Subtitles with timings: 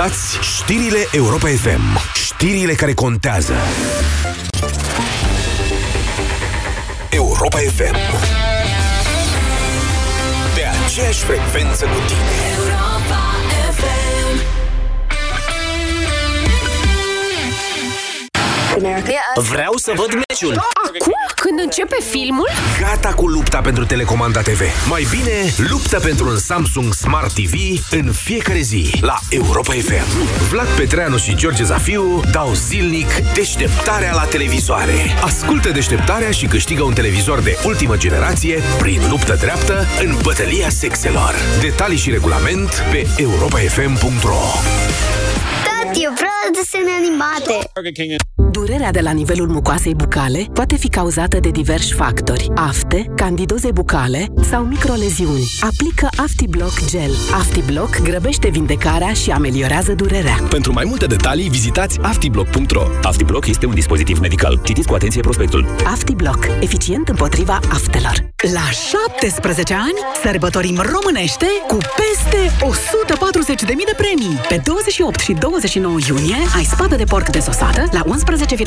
[0.00, 2.12] Ascultați știrile Europa FM.
[2.14, 3.54] Știrile care contează.
[7.10, 7.96] Europa FM.
[10.54, 12.20] Pe aceeași frecvență cu tine.
[19.34, 20.54] Vreau să văd meciul.
[20.86, 21.19] Acum?
[21.42, 22.48] Când începe filmul?
[22.80, 24.60] Gata cu lupta pentru telecomanda TV.
[24.88, 27.54] Mai bine, luptă pentru un Samsung Smart TV
[27.90, 30.28] în fiecare zi la Europa FM.
[30.50, 34.94] Vlad Petreanu și George Zafiu dau zilnic deșteptarea la televizoare.
[35.22, 41.34] Ascultă deșteptarea și câștigă un televizor de ultimă generație prin luptă dreaptă în bătălia sexelor.
[41.60, 44.42] Detalii și regulament pe europafm.ro
[45.64, 47.70] Tati, eu vreau desene animate.
[48.70, 52.50] Durerea de la nivelul mucoasei bucale poate fi cauzată de diversi factori.
[52.54, 55.50] Afte, candidoze bucale sau microleziuni.
[55.60, 57.10] Aplică AftiBlock Gel.
[57.32, 60.36] AftiBlock grăbește vindecarea și ameliorează durerea.
[60.50, 62.82] Pentru mai multe detalii, vizitați aftiblock.ro.
[63.02, 64.60] AftiBlock este un dispozitiv medical.
[64.64, 65.66] Citiți cu atenție prospectul.
[65.84, 66.46] AftiBlock.
[66.60, 68.28] Eficient împotriva aftelor.
[68.52, 68.70] La
[69.20, 72.50] 17 ani sărbătorim românește cu peste
[73.60, 74.40] 140.000 de premii.
[74.48, 78.59] Pe 28 și 29 iunie ai spadă de porc desosată la 11,49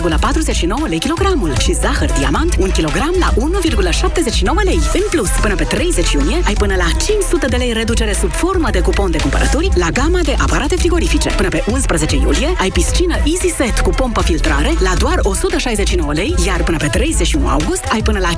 [0.87, 4.79] lei kilogramul și zahăr diamant 1 kg la 1,79 lei.
[4.93, 8.67] În plus, până pe 30 iunie ai până la 500 de lei reducere sub formă
[8.71, 11.29] de cupon de cumpărături la gama de aparate frigorifice.
[11.29, 16.35] Până pe 11 iulie ai piscină Easy Set cu pompă filtrare la doar 169 lei,
[16.45, 18.29] iar până pe 31 august ai până la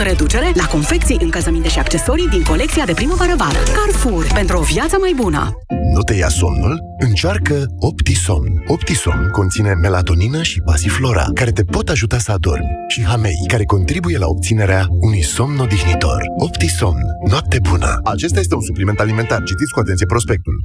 [0.00, 3.58] 50% reducere la confecții, încălțăminte și accesorii din colecția de primăvară-vară.
[3.76, 5.56] Carrefour, pentru o viață mai bună!
[5.94, 6.80] Nu te ia somnul?
[6.98, 8.62] Încearcă Optisomn.
[8.66, 14.18] Optisomn conține melatonină și pasiflora, care te pot ajuta să adormi, și hamei, care contribuie
[14.18, 16.22] la obținerea unui somn odihnitor.
[16.38, 17.02] Optisomn.
[17.30, 18.00] Noapte bună!
[18.04, 19.42] Acesta este un supliment alimentar.
[19.42, 20.64] Citiți cu atenție prospectul.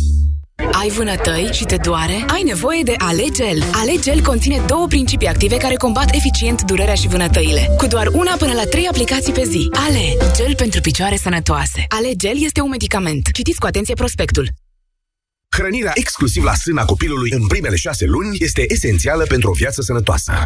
[0.71, 2.25] Ai vânătăi și te doare?
[2.27, 3.63] Ai nevoie de Alegel.
[3.71, 7.69] Alegel conține două principii active care combat eficient durerea și vânătăile.
[7.77, 9.69] Cu doar una până la trei aplicații pe zi.
[9.71, 11.85] Ale, gel pentru picioare sănătoase.
[11.87, 13.31] Alegel este un medicament.
[13.33, 14.49] Citiți cu atenție prospectul.
[15.49, 20.45] Hrănirea exclusiv la sâna copilului în primele șase luni este esențială pentru o viață sănătoasă.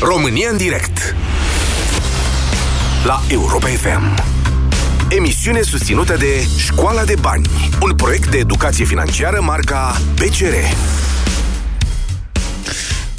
[0.00, 1.09] România în direct
[3.04, 4.24] la Europa FM.
[5.08, 7.46] Emisiune susținută de Școala de Bani,
[7.82, 10.54] un proiect de educație financiară marca PCR.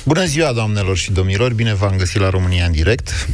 [0.03, 1.53] Bună ziua, doamnelor și domnilor!
[1.53, 3.27] Bine v-am găsit la România în direct.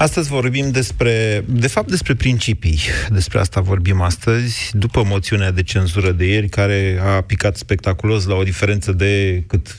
[0.00, 2.80] Astăzi vorbim despre, de fapt, despre principii.
[3.10, 8.34] Despre asta vorbim astăzi, după moțiunea de cenzură de ieri, care a picat spectaculos la
[8.34, 9.78] o diferență de cât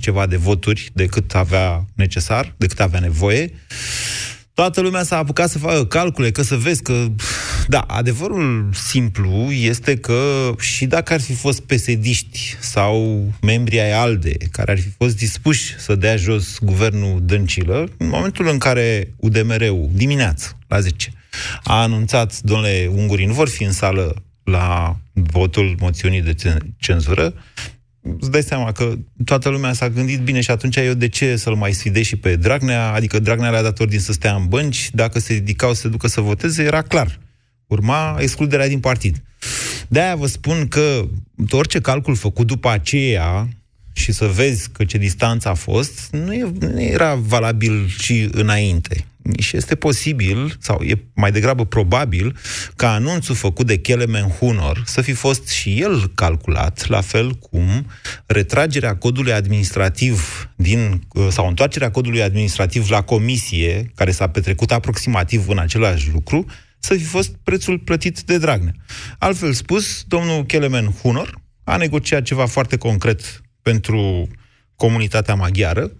[0.00, 3.50] ceva de voturi decât avea necesar, decât avea nevoie.
[4.54, 7.06] Toată lumea s-a apucat să facă calcule, că să vezi că...
[7.68, 14.36] Da, adevărul simplu este că și dacă ar fi fost pesediști sau membrii ai ALDE,
[14.50, 19.88] care ar fi fost dispuși să dea jos guvernul Dăncilă, în momentul în care UDMR-ul,
[19.92, 21.12] dimineață, la 10,
[21.62, 26.34] a anunțat, domnule, ungurii nu vor fi în sală la votul moțiunii de
[26.78, 27.34] cenzură,
[28.20, 28.94] îți dai seama că
[29.24, 32.36] toată lumea s-a gândit bine și atunci eu de ce să-l mai sfidez și pe
[32.36, 32.92] Dragnea?
[32.92, 36.08] Adică Dragnea le-a dat ordin să stea în bănci, dacă se ridicau să se ducă
[36.08, 37.18] să voteze, era clar.
[37.66, 39.22] Urma excluderea din partid.
[39.88, 41.08] De-aia vă spun că
[41.50, 43.48] orice calcul făcut după aceea
[43.92, 49.04] și să vezi că ce distanță a fost, nu, e, nu era valabil și înainte.
[49.38, 52.36] Și este posibil, sau e mai degrabă probabil,
[52.76, 57.86] ca anunțul făcut de Kelemen Hunor să fi fost și el calculat, la fel cum
[58.26, 65.58] retragerea codului administrativ din, sau întoarcerea codului administrativ la comisie, care s-a petrecut aproximativ în
[65.58, 66.46] același lucru,
[66.84, 68.74] să fi fost prețul plătit de Dragnea.
[69.18, 74.28] Altfel spus, domnul Kelemen Hunor a negociat ceva foarte concret pentru
[74.76, 75.90] comunitatea maghiară,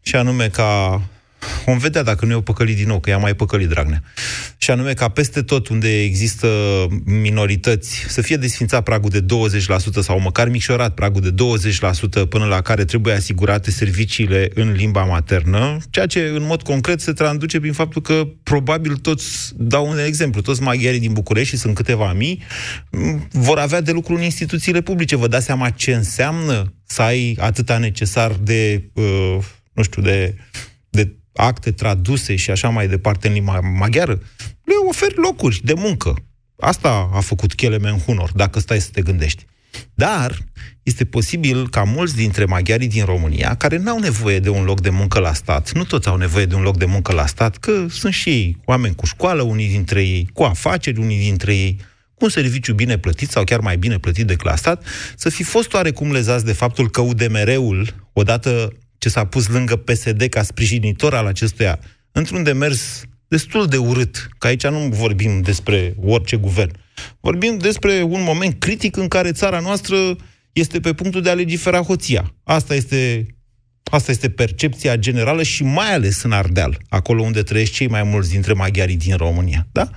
[0.00, 1.00] și anume ca
[1.64, 4.02] Vom vedea dacă nu e o păcălit din nou, că i-a mai păcălit Dragnea.
[4.64, 6.48] Și anume ca peste tot unde există
[7.04, 9.26] minorități să fie desfințat pragul de 20%
[10.00, 11.34] sau măcar micșorat pragul de
[12.24, 17.00] 20% până la care trebuie asigurate serviciile în limba maternă, ceea ce în mod concret
[17.00, 21.60] se traduce prin faptul că probabil toți, dau un exemplu, toți maghiarii din București, și
[21.60, 22.42] sunt câteva mii,
[23.30, 25.16] vor avea de lucru în instituțiile publice.
[25.16, 29.38] Vă dați seama ce înseamnă să ai atâta necesar de, uh,
[29.72, 30.34] nu știu, de,
[30.90, 34.20] de acte traduse și așa mai departe în limba maghiară?
[34.64, 36.14] Le oferi locuri de muncă.
[36.58, 39.44] Asta a făcut Kelemen Hunor, dacă stai să te gândești.
[39.94, 40.38] Dar
[40.82, 44.90] este posibil ca mulți dintre maghiarii din România, care n-au nevoie de un loc de
[44.90, 47.86] muncă la stat, nu toți au nevoie de un loc de muncă la stat, că
[47.88, 51.76] sunt și ei oameni cu școală, unii dintre ei, cu afaceri, unii dintre ei,
[52.14, 54.84] cu un serviciu bine plătit sau chiar mai bine plătit decât la stat,
[55.16, 60.22] să fi fost oarecum lezați de faptul că UDMR-ul, odată ce s-a pus lângă PSD
[60.22, 61.78] ca sprijinitor al acestuia,
[62.12, 66.70] într-un demers destul de urât, că aici nu vorbim despre orice guvern,
[67.20, 69.96] vorbim despre un moment critic în care țara noastră
[70.52, 72.34] este pe punctul de a legifera hoția.
[72.42, 73.26] Asta este,
[73.90, 78.30] asta este percepția generală și mai ales în Ardeal, acolo unde trăiesc cei mai mulți
[78.30, 79.66] dintre maghiarii din România.
[79.72, 79.90] Da?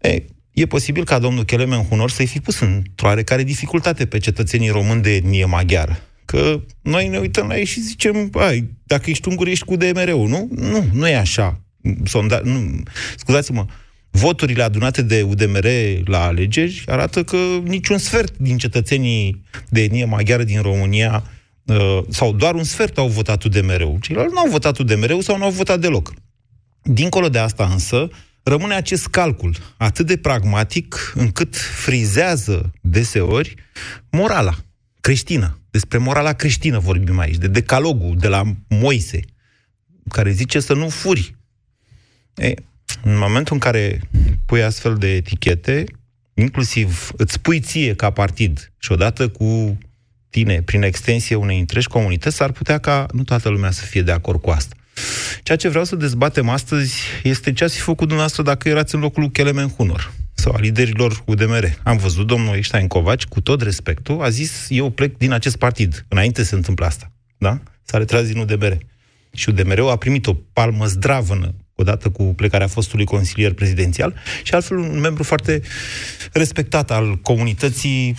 [0.00, 4.68] E, e posibil ca domnul Kelemen Hunor să-i fi pus într-o oarecare dificultate pe cetățenii
[4.68, 5.98] români de etnie maghiară.
[6.24, 10.28] Că noi ne uităm la ei și zicem, ai, dacă ești ungur, ești cu DMR-ul,
[10.28, 10.48] nu?
[10.50, 11.60] Nu, nu e așa.
[12.04, 12.82] Sonda, nu,
[13.16, 13.66] scuzați-mă,
[14.10, 15.66] voturile adunate de UDMR
[16.04, 21.24] la alegeri arată că niciun sfert din cetățenii de etnie maghiară din România
[21.64, 23.98] uh, sau doar un sfert au votat UDMR-ul.
[24.00, 26.12] Ceilalți nu au votat UDMR-ul sau nu au votat deloc.
[26.82, 28.08] Dincolo de asta însă,
[28.42, 33.54] rămâne acest calcul atât de pragmatic încât frizează deseori
[34.10, 34.54] morala
[35.00, 35.58] creștină.
[35.70, 39.20] Despre morala creștină vorbim aici, de decalogul de la Moise,
[40.08, 41.36] care zice să nu furi.
[42.34, 42.54] E,
[43.02, 44.00] în momentul în care
[44.46, 45.84] pui astfel de etichete,
[46.34, 49.78] inclusiv îți pui ție ca partid și odată cu
[50.30, 54.12] tine, prin extensie unei întregi comunități, s-ar putea ca nu toată lumea să fie de
[54.12, 54.74] acord cu asta.
[55.42, 59.00] Ceea ce vreau să dezbatem astăzi este ce ați fi făcut dumneavoastră dacă erați în
[59.00, 61.78] locul lui Kelemen Hunor sau a liderilor UDMR.
[61.82, 66.04] Am văzut domnul Einstein Covaci, cu tot respectul, a zis eu plec din acest partid.
[66.08, 67.12] Înainte se întâmplă asta.
[67.38, 67.60] Da?
[67.82, 68.78] S-a retras din UDMR.
[69.32, 74.76] Și UDMR-ul a primit o palmă zdravănă odată cu plecarea fostului consilier prezidențial și altfel
[74.76, 75.60] un membru foarte
[76.32, 78.16] respectat al comunității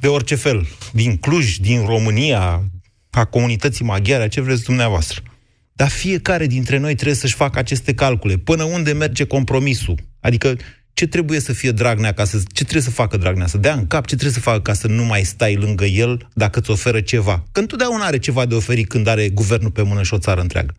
[0.00, 2.62] de orice fel, din Cluj, din România,
[3.10, 5.22] a comunității maghiare, ce vreți dumneavoastră.
[5.72, 8.36] Dar fiecare dintre noi trebuie să-și facă aceste calcule.
[8.36, 9.94] Până unde merge compromisul?
[10.20, 10.56] Adică
[10.94, 12.36] ce trebuie să fie Dragnea ca să...
[12.36, 13.46] Ce trebuie să facă Dragnea?
[13.46, 14.06] Să dea în cap?
[14.06, 17.44] Ce trebuie să facă ca să nu mai stai lângă el dacă îți oferă ceva?
[17.52, 20.74] Că întotdeauna are ceva de oferit când are guvernul pe mână și o țară întreagă.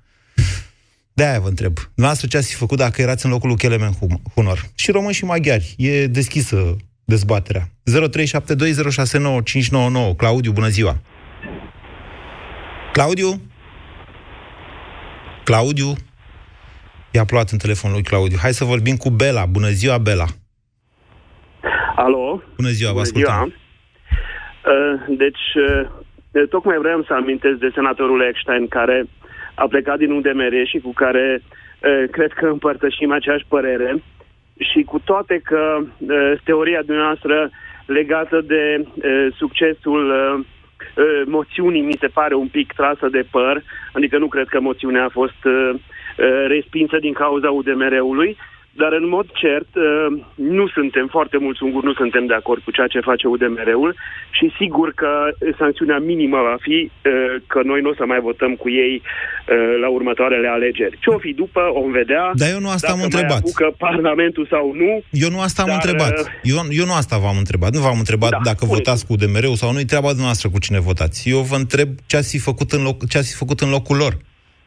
[1.20, 1.74] De-aia vă întreb.
[1.74, 3.92] Dumneavoastră ce ați fi făcut dacă erați în locul lui Kelemen
[4.34, 4.60] Hunor?
[4.76, 5.76] Și români și maghiari.
[5.78, 6.76] E deschisă
[7.06, 7.62] dezbaterea.
[7.64, 7.68] 0372069599.
[10.18, 10.98] Claudiu, bună ziua!
[12.92, 13.42] Claudiu?
[15.44, 15.94] Claudiu?
[17.12, 18.38] I-a plouat în telefonul lui Claudiu.
[18.42, 19.46] Hai să vorbim cu Bela.
[19.46, 20.26] Bună ziua, Bela!
[21.96, 22.42] Alo?
[22.56, 23.34] Bună ziua, vă ascultăm.
[23.34, 23.46] Ziua.
[23.46, 23.54] Uh,
[25.18, 25.90] deci, uh,
[26.50, 29.08] tocmai vreau să amintesc de senatorul Eckstein, care
[29.56, 34.04] a plecat din UDMR și cu care uh, cred că împărtășim aceeași părere
[34.60, 37.50] și cu toate că uh, teoria dumneavoastră
[37.86, 40.46] legată de uh, succesul uh,
[41.25, 43.63] moțiunii mi se pare un pic trasă de păr,
[43.94, 45.75] adică nu cred că moțiunea a fost uh,
[46.48, 48.38] respinsă din cauza UDMR-ului,
[48.81, 52.71] dar în mod cert uh, nu suntem, foarte mulți unguri nu suntem de acord cu
[52.71, 53.95] ceea ce face UDMR-ul
[54.38, 55.11] și sigur că
[55.59, 59.80] sancțiunea minimă va fi uh, că noi nu o să mai votăm cu ei uh,
[59.83, 60.97] la următoarele alegeri.
[61.00, 62.31] Ce o fi după, o vom vedea.
[62.33, 63.42] Dar eu nu asta am întrebat.
[63.44, 65.04] Mai Parlamentul sau nu.
[65.09, 66.14] Eu nu asta am dar, întrebat.
[66.44, 67.71] Eu, eu nu asta v-am întrebat.
[67.73, 69.80] Nu v-am întrebat da, dacă votați cu UDMR-ul sau nu.
[69.80, 71.30] E treaba dumneavoastră cu cine votați.
[71.30, 73.97] Eu vă întreb ce ați fi făcut în, loc, ce ați fi făcut în locul
[73.97, 74.14] lor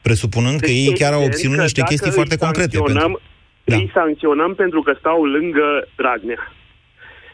[0.02, 2.78] presupunând deci că ei chiar au obținut niște chestii foarte concrete.
[2.78, 3.20] Pentru...
[3.68, 3.76] Da.
[3.76, 6.52] Îi sancționăm pentru că stau lângă Dragnea.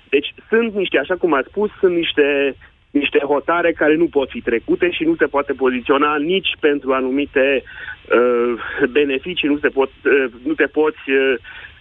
[0.08, 2.56] Deci sunt niște, așa cum a spus, sunt niște,
[2.90, 7.62] niște hotare care nu pot fi trecute și nu se poate poziționa nici pentru anumite
[7.62, 11.34] uh, beneficii, nu, se pot, uh, nu te poți uh,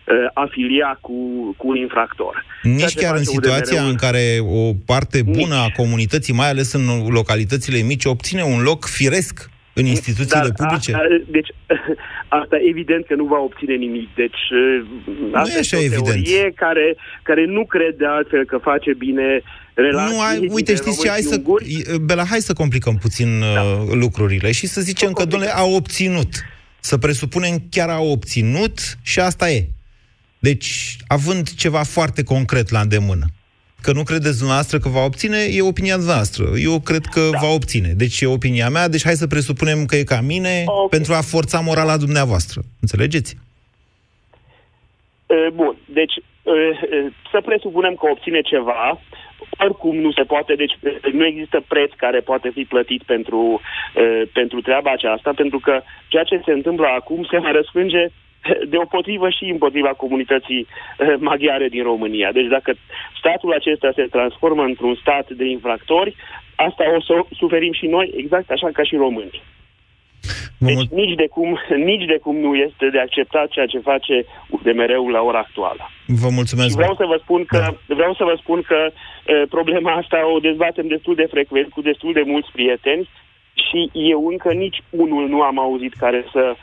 [0.05, 1.13] uh afilia cu,
[1.57, 2.45] cu un infractor.
[2.61, 3.91] Nici chiar în situația UDMR-ul...
[3.91, 5.65] în care o parte bună nici.
[5.65, 10.93] a comunității, mai ales în localitățile mici, obține un loc firesc în instituțiile Dar publice?
[10.93, 11.49] Asta, deci,
[12.41, 14.15] asta evident că nu va obține nimic.
[14.15, 14.41] Deci,
[15.31, 16.55] asta nu e așa o evident.
[16.55, 19.41] care, care nu crede altfel că face bine
[19.73, 20.15] relații.
[20.15, 21.41] Nu, ai, uite, știți ce, hai să,
[22.01, 23.61] Bela, hai să complicăm puțin da.
[23.61, 26.29] Uh, lucrurile și să zicem că, domnule, au obținut.
[26.79, 29.67] Să presupunem chiar au obținut și asta e.
[30.39, 33.25] Deci, având ceva foarte concret la îndemână,
[33.85, 36.43] că nu credeți dumneavoastră că va obține, e opinia noastră.
[36.69, 37.37] Eu cred că da.
[37.43, 37.91] va obține.
[38.03, 40.87] Deci e opinia mea, deci hai să presupunem că e ca mine okay.
[40.89, 42.59] pentru a forța morala dumneavoastră.
[42.81, 43.31] Înțelegeți?
[45.53, 46.15] Bun, deci
[47.31, 49.01] să presupunem că obține ceva,
[49.65, 50.75] oricum nu se poate, deci
[51.11, 53.61] nu există preț care poate fi plătit pentru,
[54.33, 58.07] pentru treaba aceasta, pentru că ceea ce se întâmplă acum se mai răsfrânge
[58.67, 60.67] deopotrivă și împotriva comunității
[61.19, 62.31] maghiare din România.
[62.31, 62.73] Deci dacă
[63.19, 66.15] statul acesta se transformă într-un stat de infractori,
[66.55, 69.41] asta o să suferim și noi, exact așa ca și românii.
[70.57, 71.59] Deci nici de, cum,
[71.91, 75.89] nici de cum nu este de acceptat ceea ce face UDMR-ul la ora actuală.
[76.07, 76.69] Vă mulțumesc.
[76.69, 77.95] Și vreau să vă spun că, da.
[77.95, 78.79] vreau să vă spun că
[79.25, 83.09] e, problema asta o dezbatem destul de frecvent cu destul de mulți prieteni
[83.53, 86.55] și eu încă nici unul nu am auzit care să, e,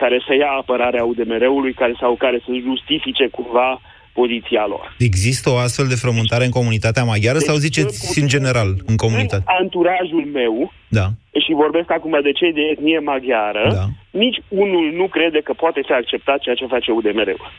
[0.00, 3.80] care să ia apărarea UDMR-ului care, sau care să justifice cumva
[4.12, 4.94] poziția lor.
[4.98, 9.44] Există o astfel de frământare în comunitatea maghiară deci, sau ziceți în general în comunitate?
[9.46, 11.06] În anturajul meu, da
[11.44, 13.86] și vorbesc acum de cei de etnie maghiară, da.
[14.10, 17.50] nici unul nu crede că poate fi acceptat ceea ce face UDMR-ul.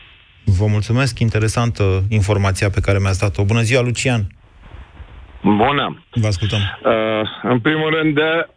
[0.58, 3.44] Vă mulțumesc, interesantă informația pe care mi-ați dat-o.
[3.44, 4.22] Bună ziua, Lucian!
[5.42, 6.04] Bună!
[6.10, 6.58] Vă ascultăm.
[6.58, 8.48] Uh, în primul rând, de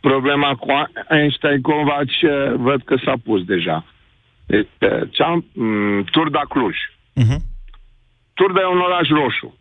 [0.00, 0.66] problema cu
[1.08, 2.24] Einstein Covaci
[2.56, 3.84] văd că s-a pus deja.
[4.46, 4.68] Deci,
[5.10, 6.76] cea, m- Turda Cluj.
[7.16, 7.40] Uh-huh.
[8.34, 9.58] Turda e un oraș roșu.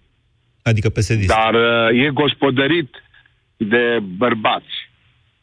[0.64, 1.26] Adică PSD.
[1.26, 3.04] Dar uh, e gospodărit
[3.58, 4.90] de bărbați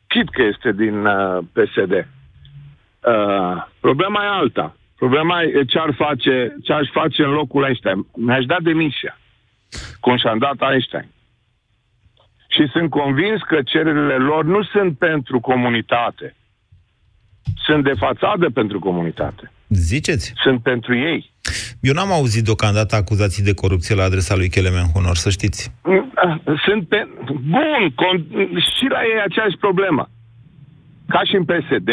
[0.06, 1.92] chit că este din uh, PSD.
[1.92, 4.76] Uh, problema e alta.
[4.96, 8.06] Problema e ce ar face, ce aș face în locul Einstein.
[8.16, 9.18] Mi-aș da demisia,
[10.00, 11.08] cum și-am dat Einstein.
[12.56, 16.36] Și sunt convins că cererile lor nu sunt pentru comunitate.
[17.66, 19.52] Sunt de fațadă pentru comunitate.
[19.68, 20.32] Ziceți?
[20.36, 21.32] Sunt pentru ei.
[21.80, 25.72] Eu n-am auzit deocamdată acuzații de corupție la adresa lui Kelemen Honor, să știți.
[26.64, 27.08] Sunt pe...
[27.26, 28.16] Bun, con...
[28.76, 30.10] și la ei aceeași problemă.
[31.08, 31.90] Ca și în PSD,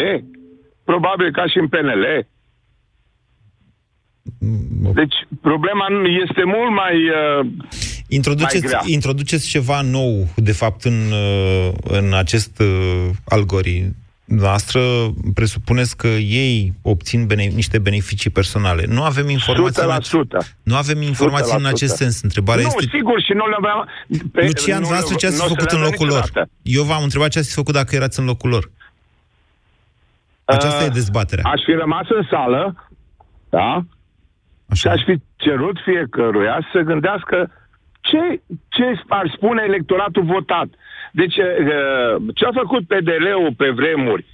[0.84, 2.26] probabil ca și în PNL.
[4.94, 5.86] Deci problema
[6.22, 6.96] este mult mai...
[7.08, 7.46] Uh,
[8.14, 8.80] introduceți, mai grea.
[8.86, 14.80] introduceți ceva nou, de fapt, în, uh, în acest uh, algoritm noastră
[15.34, 18.84] presupuneți că ei obțin bene- niște beneficii personale.
[18.88, 21.56] Nu avem informații, în, ace- nu avem informații 100%.
[21.56, 22.22] în acest sens.
[22.22, 22.96] Întrebarea nu, este...
[22.96, 23.88] sigur, și nu le aveam...
[24.32, 26.30] Pe, Lucian, nu, voastră ce ați făcut în locul lor?
[26.62, 28.70] Eu v-am întrebat ce ați făcut dacă erați în locul lor.
[30.44, 31.44] Aceasta uh, e dezbaterea.
[31.44, 32.88] Aș fi rămas în sală,
[33.48, 33.84] da?
[34.68, 34.80] Așa.
[34.80, 37.50] Și aș fi cerut fiecăruia să gândească
[38.08, 40.68] ce, ce ar spune electoratul votat.
[41.12, 44.24] Deci, uh, ce a făcut PDL-ul pe vremuri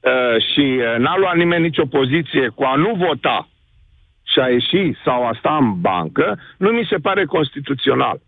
[0.00, 3.48] uh, și uh, n-a luat nimeni nicio poziție cu a nu vota
[4.22, 8.20] și a ieși sau a sta în bancă, nu mi se pare constituțional.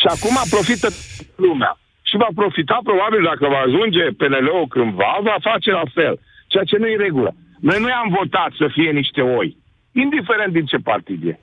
[0.00, 0.88] Și acum profită
[1.36, 1.78] lumea.
[2.02, 6.18] Și va profita, probabil, dacă va ajunge PNL-ul cândva, va face la fel.
[6.46, 7.34] Ceea ce nu e regulă.
[7.60, 9.56] Noi nu i-am votat să fie niște oi,
[9.92, 11.40] indiferent din ce partid e.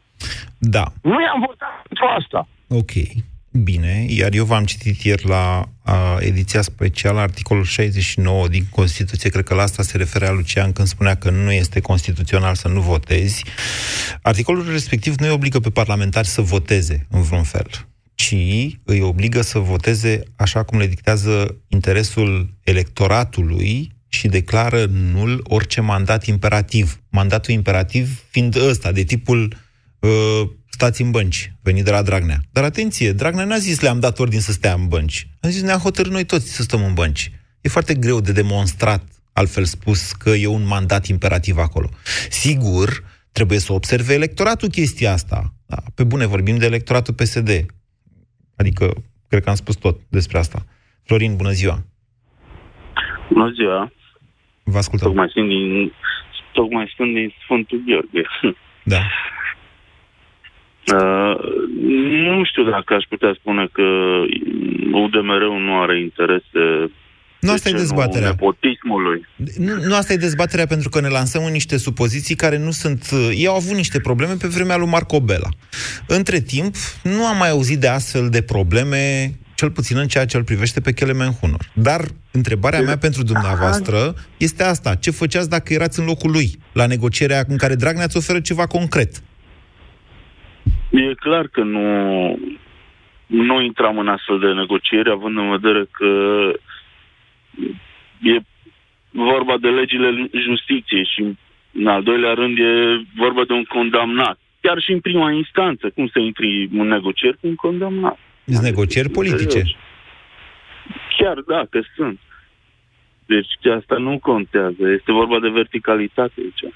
[0.57, 0.93] Da.
[1.01, 2.47] Nu i-am votat pentru asta.
[2.67, 2.91] Ok.
[3.63, 9.43] Bine, iar eu v-am citit ieri la a, ediția specială, articolul 69 din Constituție, cred
[9.43, 13.43] că la asta se referea Lucian când spunea că nu este constituțional să nu votezi.
[14.21, 17.67] Articolul respectiv nu îi obligă pe parlamentari să voteze în vreun fel,
[18.15, 18.35] ci
[18.83, 26.25] îi obligă să voteze așa cum le dictează interesul electoratului și declară nul orice mandat
[26.25, 27.01] imperativ.
[27.09, 29.55] Mandatul imperativ fiind ăsta, de tipul
[29.99, 32.37] uh, stați în bănci, venit de la Dragnea.
[32.51, 35.27] Dar atenție, Dragnea n-a zis le-am dat ordin să stea în bănci.
[35.41, 37.31] A zis ne-a hotărât noi toți să stăm în bănci.
[37.61, 41.89] E foarte greu de demonstrat, altfel spus, că e un mandat imperativ acolo.
[42.29, 45.53] Sigur, trebuie să observe electoratul chestia asta.
[45.65, 47.65] Da, pe bune, vorbim de electoratul PSD.
[48.55, 48.93] Adică,
[49.27, 50.65] cred că am spus tot despre asta.
[51.03, 51.85] Florin, bună ziua!
[53.29, 53.91] Bună ziua!
[54.63, 55.07] Vă ascultăm.
[55.07, 55.93] Tocmai sunt din,
[56.53, 58.23] tocmai sunt din Sfântul Gheorghe.
[58.83, 59.01] Da.
[60.94, 61.36] Uh,
[62.27, 63.88] nu știu dacă aș putea spune că
[64.91, 66.91] UDMR-ul nu are interese
[67.39, 68.29] nu asta e dezbaterea.
[68.29, 69.27] Nepotismului.
[69.58, 73.10] Nu, nu asta e dezbaterea pentru că ne lansăm în niște supoziții care nu sunt...
[73.29, 75.50] Ei au avut niște probleme pe vremea lui Marco Bela.
[76.08, 80.38] Între timp, nu am mai auzit de astfel de probleme, cel puțin în ceea ce
[80.38, 81.70] îl privește pe Kelemen Hunor.
[81.74, 82.01] Dar
[82.32, 84.96] întrebarea mea pentru dumneavoastră este asta.
[84.96, 88.65] Ce făceați dacă erați în locul lui, la negocierea în care Dragnea îți oferă ceva
[88.65, 89.22] concret?
[90.89, 91.88] E clar că nu,
[93.25, 96.51] nu intram în astfel de negocieri, având în vedere că
[98.22, 98.39] e
[99.10, 101.38] vorba de legile justiției și
[101.72, 104.39] În al doilea rând e vorba de un condamnat.
[104.62, 108.17] Chiar și în prima instanță, cum să intri în negocieri cu un condamnat?
[108.46, 109.63] Sunt negocieri politice.
[111.17, 112.20] Chiar dacă sunt.
[113.25, 114.89] Deci asta nu contează.
[114.98, 116.74] Este vorba de verticalitate aici.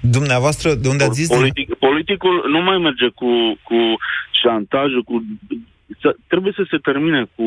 [0.00, 1.28] Dumneavoastră, de unde ați zis?
[1.28, 3.78] Politic, politicul nu mai merge cu, cu
[4.42, 5.24] șantajul, cu...
[6.00, 7.44] Să, trebuie să se termine cu...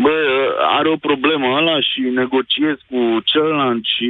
[0.00, 0.14] Bă,
[0.78, 4.08] are o problemă ăla și negociez cu celălalt și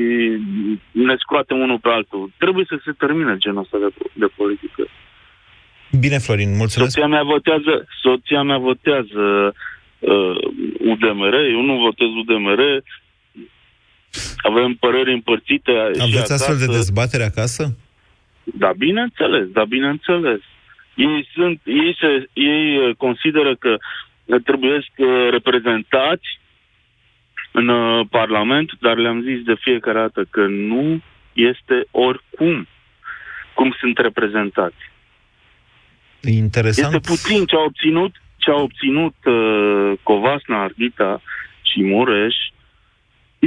[0.90, 2.30] ne scoatem unul pe altul.
[2.38, 4.82] Trebuie să se termine genul ăsta de, de politică.
[6.00, 6.92] Bine, Florin, mulțumesc.
[6.92, 9.54] Soția mea votează, soția mea votează
[9.98, 10.36] uh,
[10.90, 12.60] UDMR, eu nu votez UDMR,
[14.42, 17.76] avem păreri împărțite Aveți astfel de dezbatere acasă?
[18.45, 20.40] Da, bineînțeles, da, bineînțeles.
[20.95, 23.76] Ei, sunt, ei, se, ei uh, consideră că
[24.45, 26.40] trebuie să uh, reprezentați
[27.52, 31.02] în uh, Parlament, dar le-am zis de fiecare dată că nu
[31.33, 32.66] este oricum
[33.54, 34.90] cum sunt reprezentați.
[36.21, 36.95] Interesant.
[36.95, 41.23] Este puțin ce a obținut, ce a obținut uh, Covasna, Arghita
[41.62, 42.35] și Mureș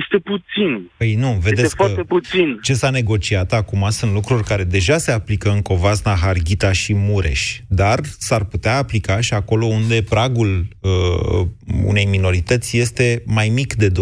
[0.01, 0.91] este puțin.
[0.97, 2.59] Păi nu, vedeți este că foarte puțin.
[2.61, 7.59] ce s-a negociat acum sunt lucruri care deja se aplică în Covasna, Harghita și Mureș,
[7.67, 11.47] dar s-ar putea aplica și acolo unde pragul uh,
[11.83, 13.93] unei minorități este mai mic de 20%.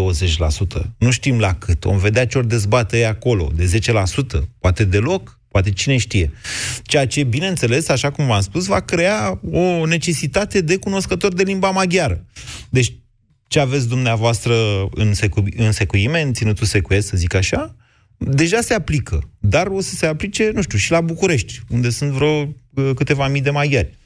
[0.97, 1.85] Nu știm la cât.
[1.85, 3.79] Om vedea ce ori dezbate acolo, de
[4.39, 6.31] 10%, poate deloc, poate cine știe.
[6.83, 11.69] Ceea ce, bineînțeles, așa cum v-am spus, va crea o necesitate de cunoscători de limba
[11.69, 12.25] maghiară.
[12.69, 12.93] Deci
[13.53, 14.55] ce aveți dumneavoastră
[14.91, 17.75] în, secu- în secuime, în ținutul secuiesc, să zic așa,
[18.17, 19.29] deja se aplică.
[19.39, 23.27] Dar o să se aplice, nu știu, și la București, unde sunt vreo uh, câteva
[23.27, 23.98] mii de maghiari.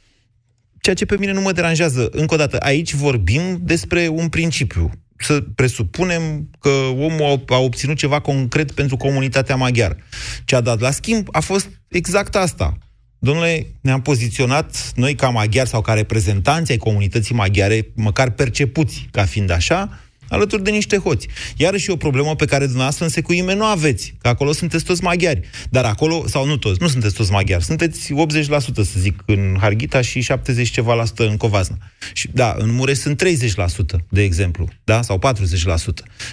[0.82, 2.10] Ceea ce pe mine nu mă deranjează.
[2.12, 4.92] Încă o dată, aici vorbim despre un principiu.
[5.18, 9.98] Să presupunem că omul a obținut ceva concret pentru comunitatea maghiară.
[10.46, 12.77] Ce a dat la schimb a fost exact asta
[13.19, 19.25] Domnule, ne-am poziționat noi ca maghiari sau ca reprezentanți ai comunității maghiare, măcar percepuți ca
[19.25, 21.27] fiind așa, alături de niște hoți.
[21.55, 25.03] Iarăși e o problemă pe care dumneavoastră în secuime nu aveți, că acolo sunteți toți
[25.03, 25.41] maghiari.
[25.69, 30.01] Dar acolo, sau nu toți, nu sunteți toți maghiari, sunteți 80% să zic în Harghita
[30.01, 31.77] și 70 ceva la sută în Covazna.
[32.13, 33.25] Și da, în Mureș sunt 30%,
[34.10, 35.32] de exemplu, da, sau 40%.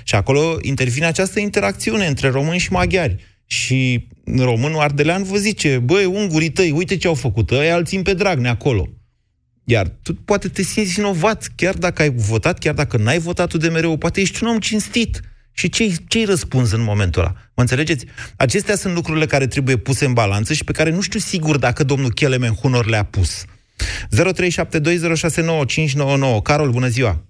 [0.05, 3.17] Și acolo intervine această interacțiune între români și maghiari.
[3.47, 8.03] Și românul ardelean vă zice, băi, ungurii tăi, uite ce au făcut, ăia îl țin
[8.03, 8.89] pe Dragnea acolo.
[9.65, 13.57] Iar tu poate te simți vinovat, chiar dacă ai votat, chiar dacă n-ai votat tu
[13.57, 15.21] de mereu, poate ești un om cinstit.
[15.53, 17.33] Și ce-i, ce răspuns în momentul ăla?
[17.33, 18.07] Mă înțelegeți?
[18.37, 21.85] Acestea sunt lucrurile care trebuie puse în balanță și pe care nu știu sigur dacă
[21.85, 23.45] domnul Chelemen Hunor le-a pus.
[23.45, 23.49] 0372069599.
[26.43, 27.25] Carol, bună ziua!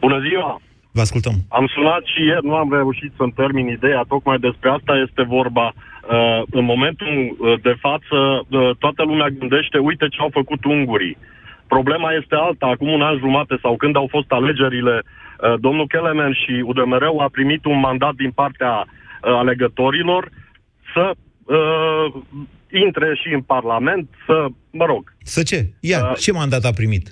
[0.00, 0.60] Bună ziua!
[0.96, 1.36] Vă ascultăm.
[1.48, 5.66] Am sunat și ieri, nu am reușit să-mi termin ideea, tocmai despre asta este vorba.
[5.72, 11.16] Uh, în momentul uh, de față, uh, toată lumea gândește, uite ce au făcut ungurii.
[11.66, 12.66] Problema este alta.
[12.66, 17.28] Acum un an jumate sau când au fost alegerile, uh, domnul Kelemen și udmr a
[17.32, 18.86] primit un mandat din partea uh,
[19.42, 20.30] alegătorilor
[20.94, 22.22] să uh,
[22.86, 25.14] intre și în Parlament, să, mă rog...
[25.22, 25.58] Să ce?
[25.80, 27.06] Ia, uh, ce mandat a primit?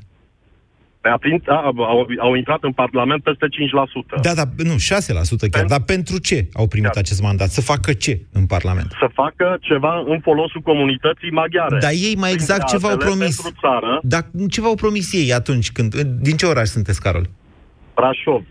[1.12, 4.20] A prins, a, au, au intrat în Parlament peste 5%.
[4.22, 5.64] Da, da, nu, 6% chiar.
[5.64, 7.00] Dar pentru ce au primit da.
[7.00, 7.48] acest mandat?
[7.48, 8.90] Să facă ce în Parlament?
[8.98, 11.78] Să facă ceva în folosul comunității maghiare.
[11.78, 13.42] Dar ei mai exact ce v-au promis?
[13.60, 15.72] Țară, Dar ce v-au promis ei atunci?
[15.72, 15.94] când?
[16.00, 17.26] Din ce oraș sunteți, Carol?
[17.94, 18.42] Brașov.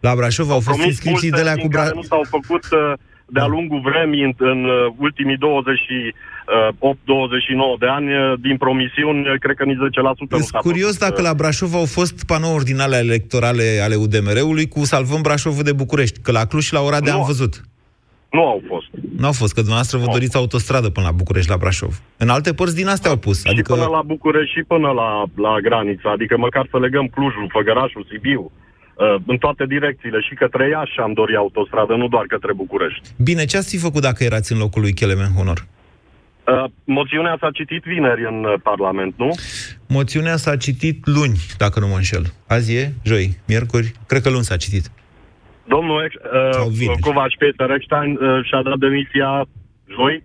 [0.00, 1.90] La Brașov au, au fost inscripții de la cu Bra...
[1.94, 2.92] nu s-au făcut uh,
[3.26, 3.46] de-a da.
[3.46, 6.14] lungul vremii în, în uh, ultimii 20 și
[6.50, 8.08] 8-29 de ani,
[8.40, 9.78] din promisiuni, cred că nici 10%
[10.28, 11.08] nu s-a curios făcut.
[11.08, 15.72] dacă la Brașov au fost panouri din ale electorale ale UDMR-ului cu Salvăm Brașovul de
[15.72, 17.60] București, că la Cluj și la Oradea am văzut.
[18.30, 18.86] Nu au fost.
[19.16, 22.00] Nu au fost, că dumneavoastră vă doriți autostradă până la București, la Brașov.
[22.16, 23.44] În alte părți din astea au pus.
[23.44, 23.72] Adică...
[23.72, 26.08] Și până la București și până la, la graniță.
[26.08, 28.52] Adică măcar să legăm Clujul, Făgărașul, Sibiu
[29.26, 30.20] în toate direcțiile.
[30.20, 33.08] Și către Iași am dorit autostradă, nu doar către București.
[33.16, 35.66] Bine, ce ați fi făcut dacă erați în locul lui Chelemen Honor?
[36.46, 39.30] Uh, moțiunea s-a citit vineri în uh, Parlament, nu?
[39.88, 42.24] Moțiunea s-a citit luni, dacă nu mă înșel.
[42.48, 44.90] Azi e joi, miercuri, cred că luni s-a citit.
[45.64, 46.20] Domnul
[46.66, 49.46] uh, Covaci Peter Eckstein uh, și-a dat demisia
[49.96, 50.22] joi?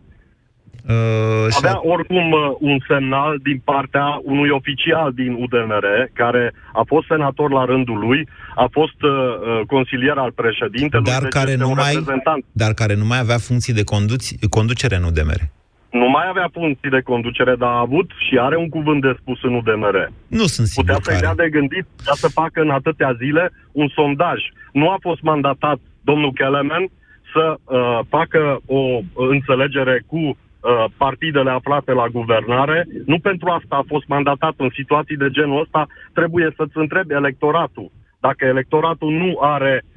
[0.89, 7.07] Uh, Avea oricum uh, un semnal din partea unui oficial din UDMR, care a fost
[7.07, 11.69] senator la rândul lui, a fost uh, uh consilier al președintelui, dar deci care, nu
[11.69, 12.03] mai,
[12.51, 15.41] dar care nu mai avea funcții de conduci, conducere în UDMR
[16.01, 19.43] nu mai avea funcții de conducere, dar a avut și are un cuvânt de spus
[19.43, 20.11] în UDMR.
[20.27, 23.87] Nu sunt sigur Putea să-i dea de gândit ca să facă în atâtea zile un
[23.87, 24.39] sondaj.
[24.71, 26.89] Nu a fost mandatat domnul Kelemen
[27.33, 30.35] să uh, facă o înțelegere cu uh,
[30.97, 32.87] partidele aflate la guvernare.
[33.05, 35.87] Nu pentru asta a fost mandatat în situații de genul ăsta.
[36.13, 37.91] Trebuie să-ți întrebi electoratul.
[38.19, 39.94] Dacă electoratul nu are uh,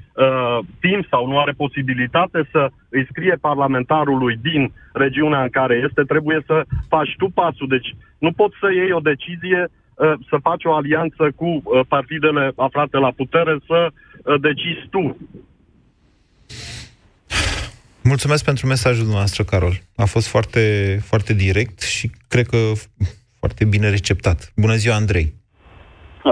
[0.80, 6.42] timp sau nu are posibilitate să îi scrie parlamentarului din regiunea în care este, trebuie
[6.46, 7.68] să faci tu pasul.
[7.68, 12.52] Deci nu poți să iei o decizie uh, să faci o alianță cu uh, partidele
[12.56, 15.16] aflate la putere, să uh, decizi tu.
[18.02, 19.72] Mulțumesc pentru mesajul dumneavoastră, Carol.
[19.96, 22.56] A fost foarte, foarte direct și cred că
[23.38, 24.52] foarte bine receptat.
[24.56, 25.34] Bună ziua, Andrei!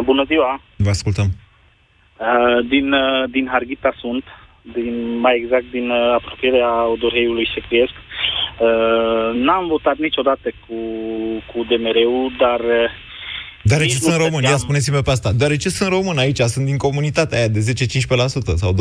[0.05, 0.61] Bună ziua!
[0.77, 1.46] Vă ascultăm!
[2.17, 4.25] Uh, din, uh, din Harghita sunt,
[4.75, 7.93] din, mai exact din uh, apropierea Odorheiului Secriesc.
[9.35, 10.79] N-am votat niciodată cu,
[11.53, 12.61] cu DMR-ul, dar
[13.69, 15.31] Deoarece sunt român, ia spuneți-mi pe asta.
[15.39, 17.65] Deoarece sunt român aici, sunt din comunitatea aia de 10-15%
[18.63, 18.77] sau 20%.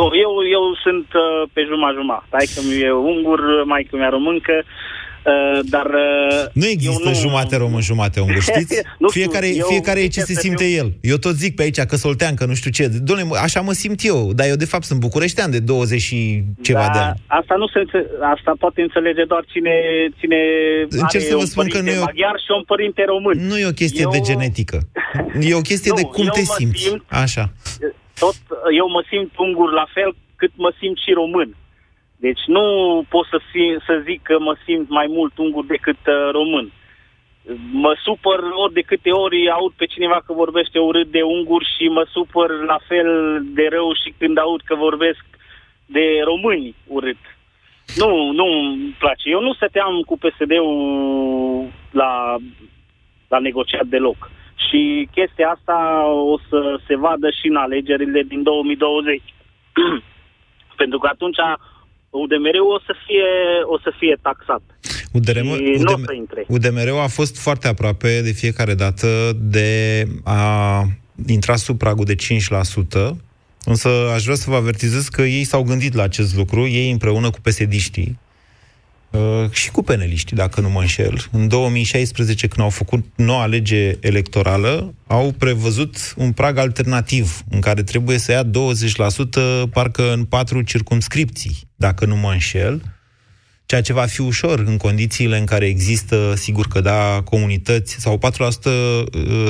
[0.00, 2.34] Nu, eu, eu sunt uh, pe jumătate-jumătate.
[2.38, 3.40] Hai că mi e ungur,
[3.72, 4.54] mai că mi-a româncă,
[5.26, 7.14] Uh, dar uh, nu există nu...
[7.14, 8.82] jumate român, jumate ungur, știți?
[9.02, 10.84] nu fiecare, știu, fiecare e ce se simte eu...
[10.84, 10.92] el.
[11.00, 12.88] Eu tot zic pe aici că soltean, că nu știu ce.
[12.88, 16.86] Doamne, așa mă simt eu, dar eu de fapt sunt bucureștean de 20 și ceva
[16.86, 17.20] da, de ani.
[17.26, 17.80] Asta nu se
[18.34, 19.74] asta poate înțelege doar cine,
[20.18, 20.40] cine
[20.88, 22.04] Încerc are să vă spun că nu e o...
[22.04, 23.46] maghiar și un părinte român.
[23.46, 24.10] Nu e o chestie eu...
[24.10, 24.78] de genetică.
[25.40, 26.82] E o chestie nu, de cum te simți.
[26.82, 27.44] Simt, așa.
[28.18, 28.36] Tot,
[28.80, 31.48] eu mă simt ungur la fel cât mă simt și român.
[32.26, 32.64] Deci nu
[33.08, 36.72] pot să, fi, să zic că mă simt mai mult ungur decât uh, român.
[37.70, 41.84] Mă supăr ori de câte ori aud pe cineva că vorbește urât de ungur și
[41.88, 45.24] mă supăr la fel de rău și când aud că vorbesc
[45.86, 47.22] de români urât.
[47.96, 49.28] Nu, nu îmi place.
[49.28, 52.36] Eu nu stăteam cu PSD-ul la,
[53.28, 54.30] la negociat deloc.
[54.68, 59.22] Și chestia asta o să se vadă și în alegerile din 2020.
[60.80, 61.38] Pentru că atunci
[62.10, 63.28] UDMR-ul o să fie,
[63.64, 64.62] o să fie taxat.
[65.12, 66.04] UDRM, UDM,
[66.46, 70.82] UDMR-ul a fost foarte aproape de fiecare dată de a
[71.26, 72.18] intra sub pragul de 5%,
[73.64, 77.30] însă aș vrea să vă avertizez că ei s-au gândit la acest lucru, ei împreună
[77.30, 78.18] cu pesediștii,
[79.10, 81.24] Uh, și cu peneliștii, dacă nu mă înșel.
[81.32, 87.82] În 2016, când au făcut noua lege electorală, au prevăzut un prag alternativ, în care
[87.82, 92.82] trebuie să ia 20%, parcă în patru circumscripții, dacă nu mă înșel,
[93.66, 98.18] ceea ce va fi ușor în condițiile în care există, sigur că da, comunități, sau
[98.18, 98.70] 4%,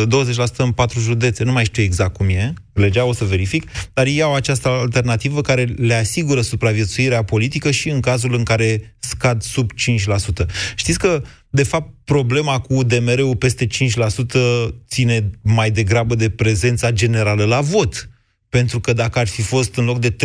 [0.04, 4.06] 20% în patru județe, nu mai știu exact cum e, legea o să verific, dar
[4.06, 9.42] ei au această alternativă care le asigură supraviețuirea politică și în cazul în care scad
[9.42, 10.46] sub 5%.
[10.74, 13.68] Știți că, de fapt, problema cu UDMR-ul peste 5%
[14.88, 18.10] ține mai degrabă de prezența generală la vot.
[18.48, 20.16] Pentru că dacă ar fi fost în loc de 39%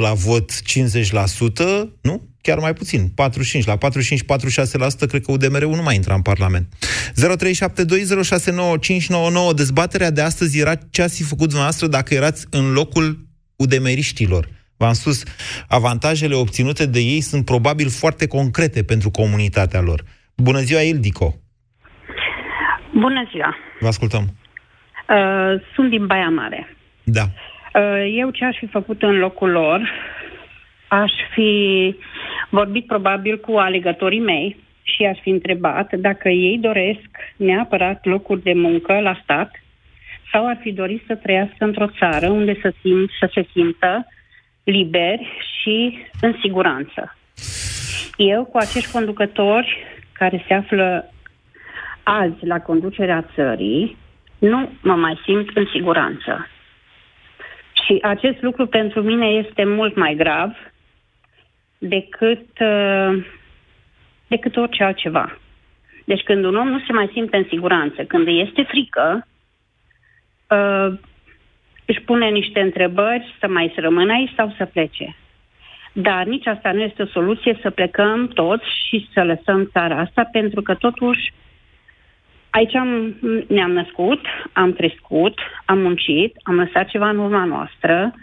[0.00, 0.54] la vot 50%,
[2.00, 2.28] nu?
[2.46, 3.78] chiar mai puțin, 45, la 45-46%,
[5.08, 6.66] cred că UDMR-ul nu mai intra în Parlament.
[9.50, 13.18] 0372069599, dezbaterea de astăzi era ce ați fi făcut dumneavoastră dacă erați în locul
[13.56, 14.48] udemeriștilor.
[14.76, 15.22] V-am spus,
[15.68, 20.04] avantajele obținute de ei sunt probabil foarte concrete pentru comunitatea lor.
[20.36, 21.34] Bună ziua, Ildico!
[22.92, 23.56] Bună ziua!
[23.80, 24.22] Vă ascultăm!
[24.22, 26.76] Uh, sunt din Baia Mare.
[27.04, 27.22] Da.
[27.74, 29.90] Uh, eu ce aș fi făcut în locul lor?
[30.88, 31.94] Aș fi
[32.48, 38.52] vorbit probabil cu alegătorii mei și aș fi întrebat dacă ei doresc neapărat locuri de
[38.52, 39.50] muncă la stat
[40.32, 44.06] sau ar fi dorit să trăiască într-o țară unde să, simt, să se simtă
[44.64, 45.28] liberi
[45.60, 47.16] și în siguranță.
[48.16, 49.76] Eu, cu acești conducători
[50.12, 51.12] care se află
[52.02, 53.96] azi la conducerea țării,
[54.38, 56.48] nu mă mai simt în siguranță.
[57.84, 60.52] Și acest lucru pentru mine este mult mai grav
[61.78, 63.24] decât, uh,
[64.26, 65.38] decât orice altceva.
[66.04, 69.26] Deci când un om nu se mai simte în siguranță, când este frică,
[70.50, 70.98] uh,
[71.84, 75.16] își pune niște întrebări să mai să rămână aici sau să plece.
[75.92, 80.28] Dar nici asta nu este o soluție să plecăm toți și să lăsăm țara asta,
[80.32, 81.32] pentru că totuși
[82.56, 83.16] aici am,
[83.48, 84.20] ne-am născut,
[84.52, 88.14] am crescut, am muncit, am lăsat ceva în urma noastră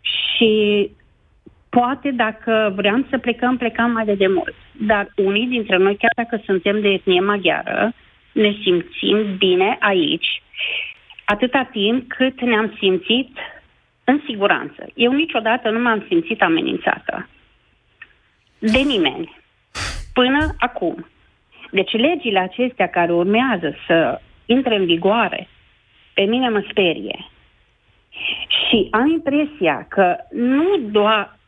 [0.00, 0.50] și
[1.70, 4.54] Poate dacă vrem să plecăm, plecam mai de demult.
[4.72, 7.92] Dar unii dintre noi, chiar dacă suntem de etnie maghiară,
[8.32, 10.42] ne simțim bine aici,
[11.24, 13.36] atâta timp cât ne-am simțit
[14.04, 14.86] în siguranță.
[14.94, 17.28] Eu niciodată nu m-am simțit amenințată.
[18.58, 19.36] De nimeni.
[20.12, 21.06] Până acum.
[21.70, 25.48] Deci legile acestea care urmează să intre în vigoare,
[26.14, 27.26] pe mine mă sperie.
[28.48, 31.38] Și am impresia că nu doar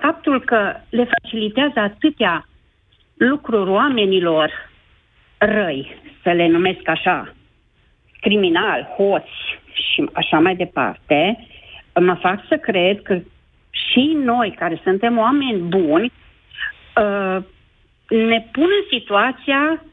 [0.00, 2.48] faptul că le facilitează atâtea
[3.14, 4.50] lucruri oamenilor
[5.38, 7.34] răi, să le numesc așa,
[8.20, 11.46] criminal, hoți și așa mai departe,
[12.00, 13.18] mă fac să cred că
[13.70, 16.12] și noi, care suntem oameni buni,
[16.96, 17.42] uh,
[18.08, 19.84] ne pun în situația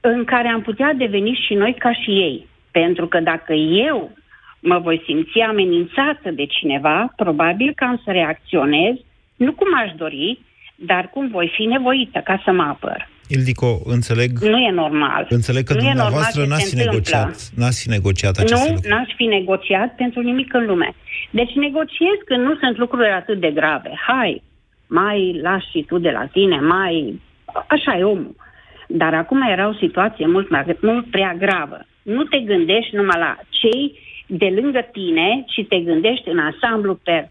[0.00, 2.46] în care am putea deveni și noi ca și ei.
[2.70, 3.52] Pentru că dacă
[3.88, 4.10] eu
[4.60, 8.94] mă voi simți amenințată de cineva, probabil că am să reacționez,
[9.36, 10.38] nu cum aș dori,
[10.74, 13.08] dar cum voi fi nevoită ca să mă apăr.
[13.28, 14.38] Ildiko, înțeleg...
[14.38, 15.26] Nu e normal.
[15.28, 18.94] Înțeleg că nu dumneavoastră n-ați negociat, n-ați negociat aceste Nu, lucruri.
[18.94, 20.94] n-aș fi negociat pentru nimic în lume.
[21.30, 23.90] Deci negociez când nu sunt lucruri atât de grave.
[24.06, 24.42] Hai,
[24.90, 27.20] mai lași și tu de la tine, mai...
[27.68, 28.36] Așa e omul.
[28.88, 31.78] Dar acum era o situație mult, mai, mult prea gravă.
[32.02, 37.28] Nu te gândești numai la cei de lângă tine, ci te gândești în ansamblu pe,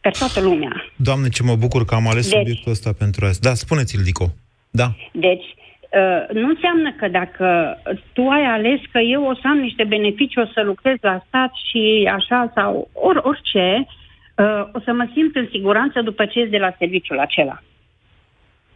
[0.00, 0.84] pe toată lumea.
[0.96, 3.40] Doamne, ce mă bucur că am ales Deci- subiectul ăsta pentru azi.
[3.40, 4.26] Da, spuneți, Ildiko.
[4.70, 4.88] Da.
[5.12, 5.46] Deci,
[6.00, 7.78] uh, nu înseamnă că dacă
[8.12, 11.50] tu ai ales că eu o să am niște beneficii, o să lucrez la stat
[11.70, 14.05] și așa sau or, orice, uh,
[14.72, 17.62] o să mă simt în siguranță după ce ies de la serviciul acela.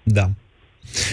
[0.03, 0.27] Da.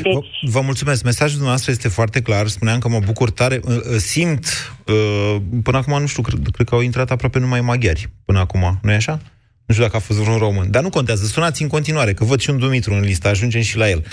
[0.02, 1.04] Deci, Vă, vă mulțumesc.
[1.04, 2.48] Mesajul dumneavoastră este foarte clar.
[2.48, 3.60] Spuneam că mă bucur tare.
[3.64, 4.46] Uh, uh, Simt,
[4.86, 8.80] uh, până acum, nu știu, cred, cred că au intrat aproape numai maghiari până acum.
[8.82, 9.20] nu e așa?
[9.66, 10.72] Nu știu dacă a fost vreun român.
[10.72, 11.26] Dar nu contează.
[11.26, 13.28] Sunați în continuare, că văd și un Dumitru în listă.
[13.28, 14.06] Ajungem și la el.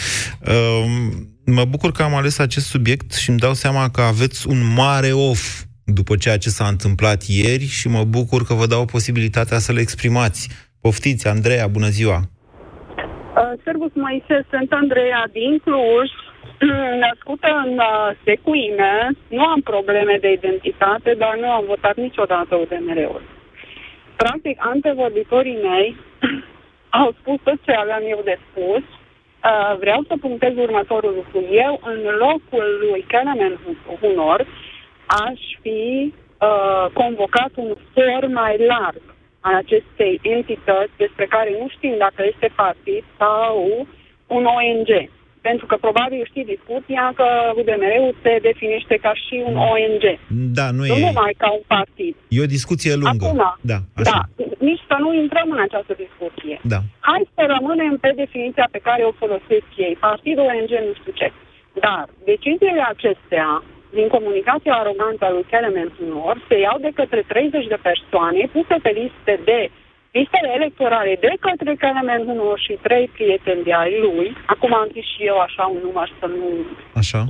[0.46, 1.12] Uh,
[1.46, 5.12] Mă bucur că am ales acest subiect și îmi dau seama că aveți un mare
[5.12, 9.72] of după ceea ce s-a întâmplat ieri și mă bucur că vă dau posibilitatea să
[9.72, 10.48] le exprimați.
[10.80, 12.18] Poftiți, Andreea, bună ziua!
[12.20, 16.08] Uh, Servus Moise, sunt Andreea din Cluj,
[17.06, 18.94] născută în uh, Secuime.
[19.28, 23.22] Nu am probleme de identitate, dar nu am votat niciodată UDMR-ul.
[24.16, 25.96] Practic, antevorbitorii mei
[27.00, 28.82] au spus tot ce aveam eu de spus.
[28.82, 31.38] Uh, vreau să punctez următorul lucru.
[31.66, 33.58] Eu, în locul lui Kenemen
[34.00, 34.46] Hunor,
[35.06, 39.02] aș fi uh, convocat un for mai larg
[39.40, 43.86] al acestei entități despre care nu știm dacă este partid sau
[44.26, 44.90] un ONG.
[45.48, 47.26] Pentru că probabil știi discuția că
[47.58, 50.04] UDMR-ul se definește ca și un ONG.
[50.58, 51.06] Da, nu Nu e...
[51.06, 52.14] numai ca un partid.
[52.28, 53.26] E o discuție lungă.
[53.26, 54.10] Acum, Da, așa.
[54.10, 54.20] Da,
[54.68, 56.56] nici să nu intrăm în această discuție.
[56.72, 56.80] Da.
[57.08, 61.28] Hai să rămânem pe definiția pe care o folosesc ei, partidul ONG nu știu ce.
[61.84, 63.62] Dar deciziile acestea,
[63.98, 68.76] din comunicația arogantă a lui Kelemen Nor, se iau de către 30 de persoane puse
[68.82, 69.58] pe liste de
[70.18, 74.28] listele electorale de către Kelemen Nor și trei prieteni de ai lui.
[74.46, 76.48] Acum am zis și eu așa un număr să nu
[77.00, 77.22] Așa.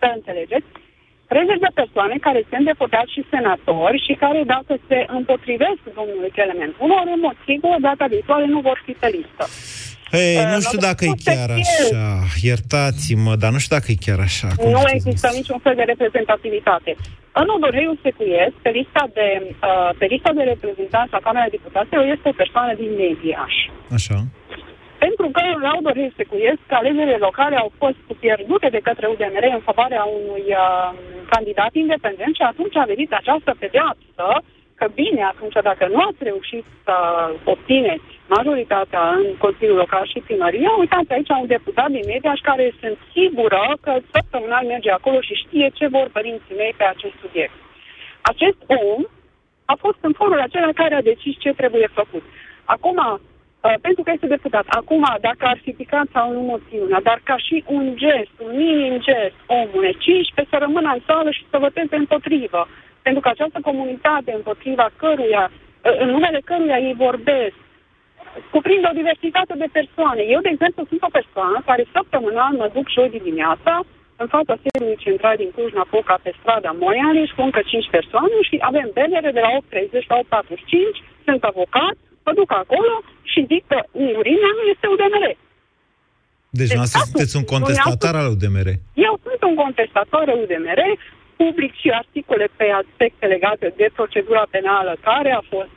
[0.00, 0.68] să înțelegeți,
[1.32, 6.72] 30 de persoane care sunt deputați și senatori și care, dacă se împotrivesc domnului Kelemen,
[6.86, 9.44] unor în mod sigur, data viitoare nu vor fi pe listă.
[10.12, 12.04] Ei, Uh, nu știu mă dacă e gândesc chiar că așa.
[12.50, 14.48] Iertați-mă, dar nu știu dacă e chiar așa.
[14.56, 15.38] cum Nu ați există zis.
[15.40, 16.90] niciun fel de reprezentativitate.
[17.40, 19.28] În Odorheiul Secuiesc, pe lista de,
[19.68, 23.54] uh, pe lista de reprezentanți la Camera Deputaților, este o persoană din Mediaș.
[23.98, 24.18] Așa.
[25.04, 30.02] Pentru că la Odorheiul Secuiesc, alegerile locale au fost pierdute de către UDMR în favoarea
[30.20, 30.88] unui uh,
[31.32, 34.26] candidat independent și atunci a venit această pedeapsă
[34.82, 36.96] că bine, atunci dacă nu ați reușit să
[37.44, 42.98] obțineți majoritatea în Consiliul Local și Primăria, uitați aici un deputat din Mediaș care sunt
[43.12, 47.56] sigură că săptămânal merge acolo și știe ce vor părinții mei pe acest subiect.
[48.32, 49.02] Acest om
[49.72, 52.24] a fost în forul acela care a decis ce trebuie făcut.
[52.64, 57.20] Acum, uh, pentru că este deputat, acum, dacă ar fi picat sau nu moțiunea, dar
[57.24, 61.56] ca și un gest, un minim gest, omule, 15 să rămână în sală și să
[61.58, 62.62] voteze împotrivă.
[63.06, 67.56] Pentru că această comunitate împotriva căruia, uh, în numele căruia ei vorbesc,
[68.54, 70.22] cuprinde o diversitate de persoane.
[70.34, 73.74] Eu, de exemplu, sunt o persoană care săptămânal mă duc joi dimineața
[74.22, 78.88] în fața sediului central din Cluj-Napoca pe strada Moianiș cu încă 5 persoane și avem
[78.98, 82.94] bere de la 8.30 la 8.45, sunt avocat, mă duc acolo
[83.32, 85.24] și zic că Ungurimea nu este UDMR.
[86.60, 88.68] Deci, noastră sunteți un contestatar al UDMR.
[89.08, 90.80] Eu sunt un contestator al UDMR,
[91.42, 95.74] public și articole pe aspecte legate de procedura penală care a fost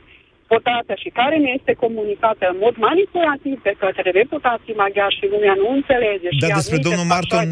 [0.52, 5.54] votată și care ne este comunicată în mod manipulativ de către deputații maghiari și lumea
[5.62, 6.28] nu înțelege.
[6.30, 7.48] și Dar despre admite domnul că Marton,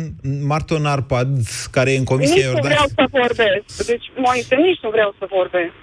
[0.53, 1.31] Marton Arpad,
[1.77, 2.71] care e în Comisia nici nu Iordan...
[2.71, 3.67] vreau să vorbesc.
[3.91, 5.75] Deci, Moise, nici nu vreau să vorbesc.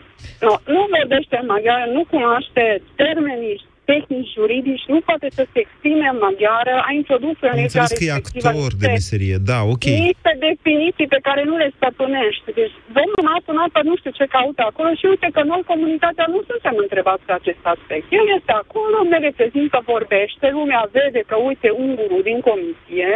[0.45, 2.63] No, nu vorbește în maghiară, nu cunoaște
[3.03, 3.57] termenii
[3.91, 7.91] tehnici juridici, nu poate să se exprime în maghiară, a introdus în Am legea înțeles
[7.99, 9.85] că e respectivă actor de niște- meserie, da, ok.
[10.09, 12.47] niște definiții pe care nu le stăpânești.
[12.59, 16.39] Deci, domnul Natu Nată nu știu ce caută acolo și uite că noi, comunitatea, nu
[16.49, 18.05] suntem întrebați pe acest aspect.
[18.19, 23.11] El este acolo, ne reprezintă, vorbește, lumea vede că, uite, ungurul din comisie.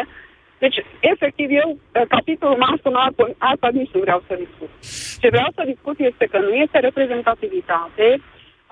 [0.64, 0.78] Deci,
[1.14, 4.72] efectiv, eu, eh, capitolul Natu Nată, asta nici nu vreau să discut.
[5.22, 8.08] Ce vreau să discut este că nu este reprezentativitate,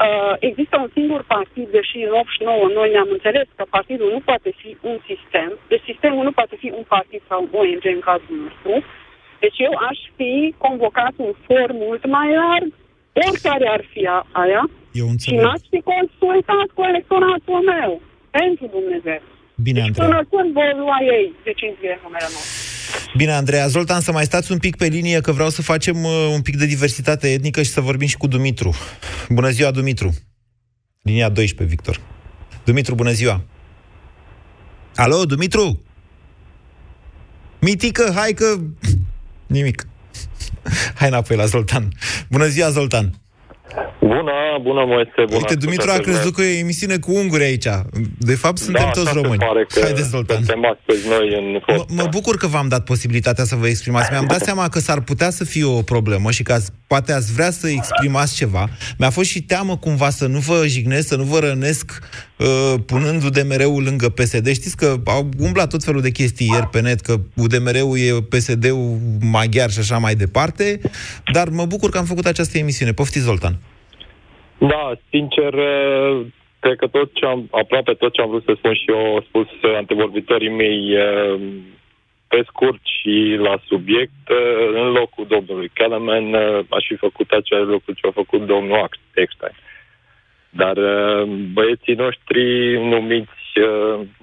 [0.04, 4.50] Uh, există un singur partid, deși în 89 noi ne-am înțeles că partidul nu poate
[4.62, 8.36] fi un sistem, deci sistemul nu poate fi un partid sau un ONG în cazul
[8.44, 8.74] nostru.
[9.44, 10.32] Deci eu aș fi
[10.66, 12.70] convocat un for mult mai larg,
[13.28, 14.64] oricare ar fi a- aia,
[15.02, 15.42] Eu și înțeleg.
[15.44, 17.92] n-aș fi consultat cu electoratul meu.
[18.40, 19.22] Pentru Dumnezeu.
[19.68, 20.08] Bine, Deci Andreea.
[20.08, 22.63] până când vor lua ei decizie în numele nostru.
[23.18, 26.30] Bine, Andreea, Zoltan, să mai stați un pic pe linie, că vreau să facem uh,
[26.34, 28.74] un pic de diversitate etnică și să vorbim și cu Dumitru.
[29.30, 30.14] Bună ziua, Dumitru.
[31.02, 32.02] Linia 12, Victor.
[32.64, 33.44] Dumitru, bună ziua.
[34.96, 35.84] Alo, Dumitru?
[37.60, 38.60] Mitică, hai că...
[39.48, 39.88] Nimic.
[40.96, 41.94] Hai înapoi la Zoltan.
[42.30, 43.22] Bună ziua, Zoltan.
[44.00, 45.36] Bună, bună Moise, bună.
[45.36, 47.68] Uite, Dumitru a crezut că e o emisiune cu unguri aici.
[48.18, 49.40] De fapt, suntem da, toți așa se români.
[49.40, 50.36] Pare că Haideți, Zoltan.
[50.36, 54.12] Suntem astăzi noi în Mă, mă bucur că v-am dat posibilitatea să vă exprimați.
[54.12, 57.34] Mi-am dat seama că s-ar putea să fie o problemă și că ați, poate ați
[57.34, 58.70] vrea să exprimați ceva.
[58.98, 62.00] Mi-a fost și teamă cumva să nu vă jignesc, să nu vă rănesc
[62.44, 64.48] uh, punând UDMR-ul lângă PSD.
[64.48, 68.98] Știți că au umblat tot felul de chestii ieri pe net, că UDMR-ul e PSD-ul
[69.32, 70.80] maghiar și așa mai departe,
[71.34, 72.92] dar mă bucur că am făcut această emisiune.
[72.92, 73.56] Poftiți, Zoltan.
[74.58, 76.26] Da, sincer, eh,
[76.60, 79.26] cred că tot ce am, aproape tot ce am vrut să spun și eu, au
[79.28, 81.40] spus eh, antevorbitorii mei eh,
[82.34, 83.16] pe scurt și
[83.48, 88.20] la subiect, eh, în locul domnului Kellerman eh, aș fi făcut același lucru ce a
[88.22, 89.56] făcut domnul Eckstein.
[90.56, 93.43] Dar eh, băieții noștri numiți eh,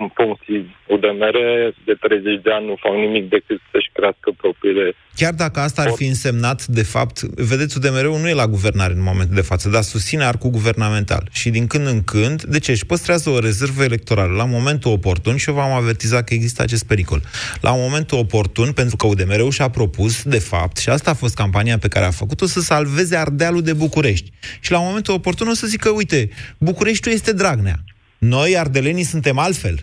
[0.02, 1.36] în funcții UDMR
[1.84, 5.90] de 30 de ani nu fac nimic decât să-și crească propriile Chiar dacă asta ar
[5.90, 9.82] fi însemnat, de fapt, vedeți, UDMR-ul nu e la guvernare în momentul de față, dar
[9.82, 11.28] susține arcul guvernamental.
[11.32, 12.70] Și din când în când, de ce?
[12.70, 16.86] Își păstrează o rezervă electorală la momentul oportun și eu v-am avertizat că există acest
[16.86, 17.22] pericol.
[17.60, 21.78] La momentul oportun, pentru că UDMR-ul și-a propus, de fapt, și asta a fost campania
[21.78, 24.30] pe care a făcut-o, să salveze Ardealul de București.
[24.60, 27.84] Și la momentul oportun o să zică, uite, Bucureștiul este Dragnea.
[28.20, 29.74] Noi, ardelenii, suntem altfel.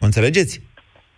[0.00, 0.60] Mă înțelegeți?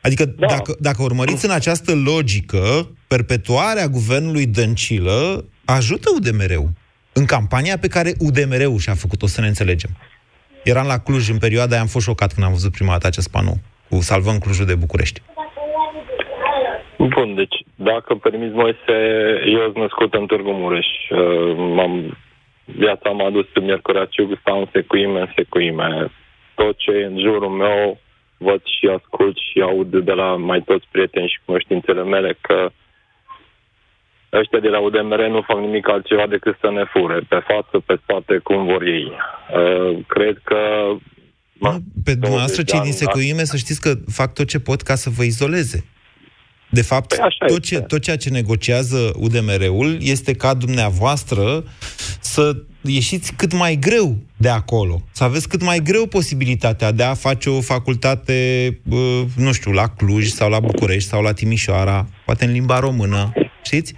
[0.01, 0.47] Adică da.
[0.47, 6.71] dacă, dacă urmăriți în această logică, perpetuarea guvernului Dăncilă ajută UDMR-ul
[7.13, 9.91] în campania pe care UDMR-ul și-a făcut-o, să ne înțelegem.
[10.65, 13.31] Eram la Cluj în perioada aia, am fost șocat când am văzut prima dată acest
[13.31, 13.57] panou
[13.89, 15.23] cu Salvăm Clujul de București.
[16.99, 18.97] Bun, deci dacă permis Moise,
[19.47, 20.87] eu sunt născut în Târgu Mureș.
[21.11, 22.19] Uh, M-am,
[22.65, 26.11] viața m-a dus în Miercurea Ciugu, stau în secuime, în secuime.
[26.61, 28.01] Tot ce e în jurul meu
[28.37, 32.71] văd și ascult și aud de la mai toți prieteni și cunoștințele mele că
[34.33, 37.99] ăștia de la UDMR nu fac nimic altceva decât să ne fure pe față, pe
[38.03, 39.07] spate, cum vor ei.
[39.11, 40.61] Uh, cred că
[42.05, 43.05] Pe dumneavoastră, cei din ani, da.
[43.05, 45.85] Secuime, să știți că fac tot ce pot ca să vă izoleze.
[46.71, 51.65] De fapt, Păi așa tot, ce, tot ceea ce negociază UDMR-ul este ca dumneavoastră
[52.21, 57.15] să ieșiți cât mai greu de acolo, să aveți cât mai greu posibilitatea de a
[57.15, 62.45] face o facultate, uh, nu știu, la Cluj sau la București sau la Timișoara, poate
[62.45, 63.33] în limba română,
[63.65, 63.95] știți?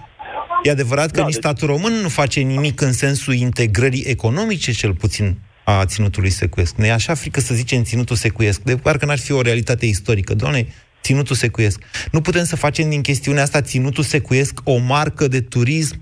[0.63, 4.71] E adevărat că Da, nici deci- statul român nu face nimic în sensul integrării economice,
[4.71, 6.75] cel puțin, a ținutului secuiesc.
[6.75, 10.33] Ne e așa frică să zicem ținutul secuiesc, de parcă n-ar fi o realitate istorică.
[10.33, 10.67] Doamne,
[11.03, 11.81] ținutul secuiesc.
[12.11, 16.01] Nu putem să facem din chestiunea asta ținutul secuiesc o marcă de turism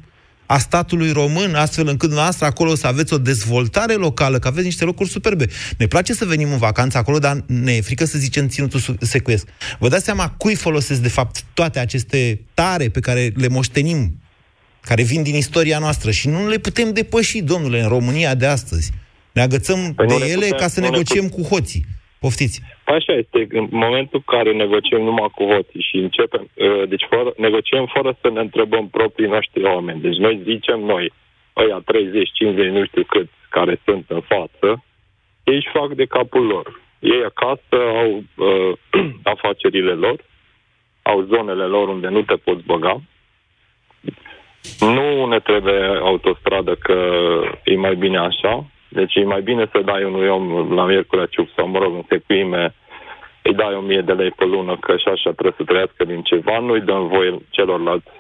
[0.51, 4.83] a statului român, astfel încât noastră acolo să aveți o dezvoltare locală, că aveți niște
[4.85, 5.45] locuri superbe.
[5.77, 8.95] Ne place să venim în vacanță acolo, dar ne e frică să zicem ținutul su-
[8.99, 9.47] secuiesc.
[9.79, 14.19] Vă dați seama cui folosesc, de fapt, toate aceste tare pe care le moștenim,
[14.81, 18.91] care vin din istoria noastră și nu le putem depăși, domnule, în România de astăzi.
[19.33, 21.85] Ne agățăm Păi de nu le ele putem- ca să nu le negociem cu hoții.
[22.19, 22.61] Poftiți.
[22.83, 23.47] Așa este.
[23.49, 28.17] În momentul în care negociem numai cu hoții și începem, uh, deci fără, negociem fără
[28.21, 30.01] să ne întrebăm proprii noștri oameni.
[30.01, 31.13] Deci noi zicem noi,
[31.55, 34.83] ăia 30, 50, nu știu cât, care sunt în față,
[35.43, 36.81] ei își fac de capul lor.
[36.99, 38.73] Ei acasă au uh,
[39.33, 40.25] afacerile lor,
[41.01, 43.01] au zonele lor unde nu te poți băga.
[44.79, 46.97] Nu ne trebuie autostradă că
[47.63, 48.65] e mai bine așa.
[48.89, 52.05] Deci e mai bine să dai unui om la Miercurea Ciuc sau, mă rog, în
[52.09, 52.73] secuime,
[53.41, 56.21] îi dai o mie de lei pe lună, că și așa trebuie să trăiască din
[56.21, 58.11] ceva, nu-i dăm voie celorlalți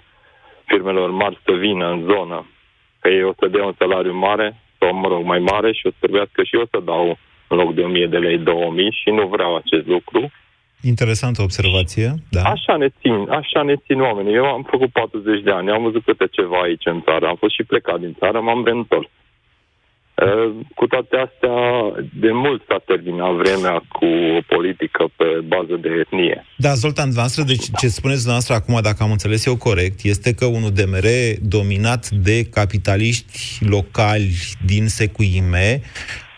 [0.65, 2.47] firmelor mari să vină în zonă,
[2.99, 4.47] că ei o să dea un salariu mare,
[4.79, 7.17] sau, mă rog, mai mare și o să trebuiască și eu să dau
[7.47, 10.31] în loc de 1000 de lei 2000 și nu vreau acest lucru.
[10.81, 12.41] Interesantă observație, da.
[12.41, 14.33] Așa ne țin, așa ne țin oamenii.
[14.33, 17.53] Eu am făcut 40 de ani, am văzut câte ceva aici în țară, am fost
[17.53, 19.09] și plecat din țară, m-am reîntors.
[20.25, 21.57] Uh, cu toate astea,
[22.13, 24.05] de mult s-a terminat vremea cu
[24.37, 26.45] o politică pe bază de etnie.
[26.57, 30.45] Da, Zoltan, noastră, deci ce spuneți noastră acum, dacă am înțeles eu corect, este că
[30.45, 31.07] un UDMR
[31.41, 34.31] dominat de capitaliști locali
[34.65, 35.81] din secuime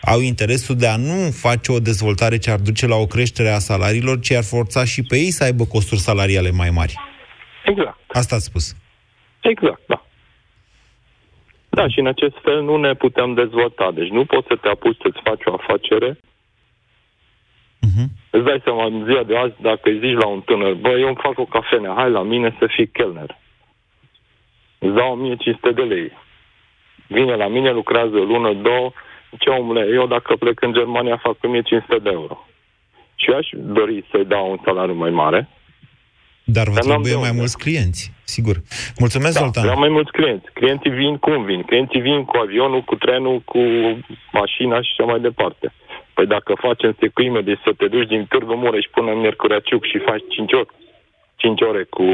[0.04, 3.58] au interesul de a nu face o dezvoltare ce ar duce la o creștere a
[3.58, 6.94] salariilor, ci ar forța și pe ei să aibă costuri salariale mai mari.
[7.64, 7.98] Exact.
[8.06, 8.76] Asta ați spus.
[9.40, 10.06] Exact, da.
[11.76, 13.90] Da, și în acest fel nu ne putem dezvolta.
[13.90, 16.10] Deci nu poți să te apuci să-ți faci o afacere.
[17.86, 18.06] Uh-huh.
[18.30, 21.06] Îți dai seama, în ziua de azi, dacă îi zici la un tânăr, bă, eu
[21.06, 23.36] îmi fac o cafenea, hai la mine să fii chelner.
[24.78, 26.12] Îți dau 1500 de lei.
[27.06, 28.92] Vine la mine, lucrează o lună, două,
[29.38, 32.46] ce omule, eu dacă plec în Germania fac 1500 de euro.
[33.14, 35.48] Și eu aș dori să-i dau un salariu mai mare,
[36.58, 38.56] dar vă trebuie mai mulți clienți, sigur.
[38.98, 39.62] Mulțumesc, da, Zoltan.
[39.62, 40.46] Vreau mai mulți clienți.
[40.52, 41.62] Clienții vin cum vin?
[41.62, 43.60] Clienții vin cu avionul, cu trenul, cu
[44.32, 45.72] mașina și așa mai departe.
[46.14, 49.84] Păi dacă facem secuime de să te duci din Târgu Mureș până în Miercurea Ciuc
[49.84, 50.68] și faci 5 ore,
[51.36, 52.06] 5 ore cu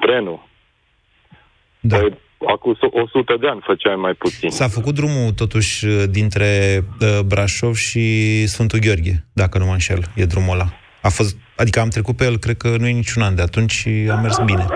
[0.00, 0.40] trenul,
[1.80, 1.96] da.
[1.98, 4.50] Păi, acum 100 de ani făceai mai puțin.
[4.50, 10.24] S-a făcut drumul, totuși, dintre uh, Brașov și Sfântul Gheorghe, dacă nu mă înșel, e
[10.24, 10.72] drumul ăla.
[11.02, 13.72] A fost, adică am trecut pe el, cred că nu e niciun an de atunci
[13.72, 14.66] și a mers bine.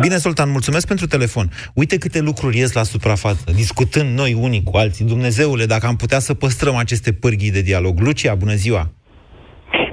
[0.00, 1.46] Bine, Sultan, mulțumesc pentru telefon.
[1.74, 5.04] Uite câte lucruri ies la suprafață, discutând noi unii cu alții.
[5.04, 7.98] Dumnezeule, dacă am putea să păstrăm aceste pârghii de dialog.
[7.98, 8.90] Lucia, bună ziua!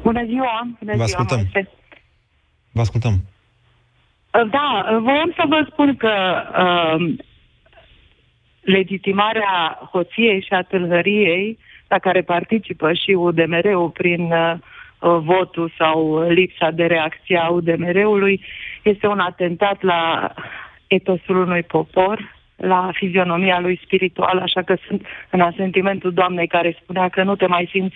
[0.01, 0.67] Bună ziua!
[0.79, 1.37] Bună Vă ziua, ascultăm.
[1.37, 1.69] Moise.
[2.71, 3.13] Vă ascultăm.
[4.31, 6.13] Da, voiam să vă spun că
[6.63, 7.15] uh,
[8.61, 11.57] legitimarea hoției și a tâlhăriei
[11.87, 14.53] la care participă și UDMR-ul prin uh,
[15.01, 18.41] votul sau lipsa de reacție a UDMR-ului
[18.81, 20.33] este un atentat la
[20.87, 27.09] etosul unui popor, la fizionomia lui spirituală, așa că sunt în asentimentul doamnei care spunea
[27.09, 27.95] că nu te mai simți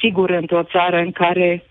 [0.00, 1.64] sigur într-o țară în care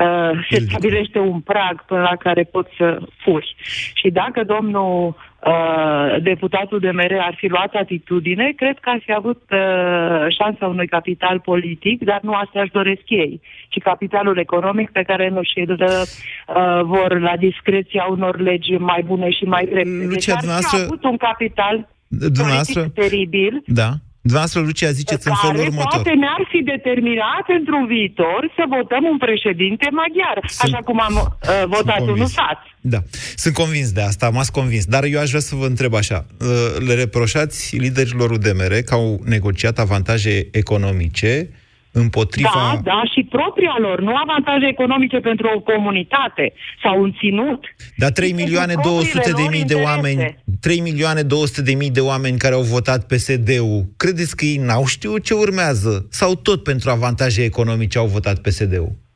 [0.00, 3.54] uh, se stabilește un prag până la care poți să furi.
[3.94, 5.14] Și dacă domnul
[5.46, 10.66] uh, deputatul de mere ar fi luat atitudine, cred că ar fi avut uh, șansa
[10.66, 15.40] unui capital politic, dar nu asta își doresc ei, ci capitalul economic pe care nu
[15.42, 19.90] și-l uh, vor la discreția unor legi mai bune și mai drepte.
[19.98, 22.80] Deci Lucia, ar fi dumneavoastră- avut un capital Dumneavoastră?
[22.80, 23.90] politic teribil, Da.
[24.22, 25.90] Dumneavoastră, Lucia, ziceți în felul care următor.
[26.02, 31.14] poate ne-ar fi determinat într-un viitor să votăm un președinte maghiar, Sunt- așa cum am
[31.14, 32.32] uh, votat unul convins.
[32.32, 32.58] sat.
[32.80, 32.98] Da,
[33.34, 34.84] sunt convins de asta, m-ați convins.
[34.84, 36.26] Dar eu aș vrea să vă întreb așa.
[36.40, 36.46] Uh,
[36.86, 41.48] Le reproșați liderilor UDMR că au negociat avantaje economice
[41.92, 42.50] împotriva...
[42.54, 47.64] Da, da, și propria lor, nu avantaje economice pentru o comunitate sau un ținut.
[47.96, 52.38] Dar 3 milioane 200 de mii de oameni, 3 milioane 200 de mii de oameni
[52.38, 56.06] care au votat PSD-ul, credeți că ei n-au știut ce urmează?
[56.10, 59.08] Sau tot pentru avantaje economice au votat PSD-ul?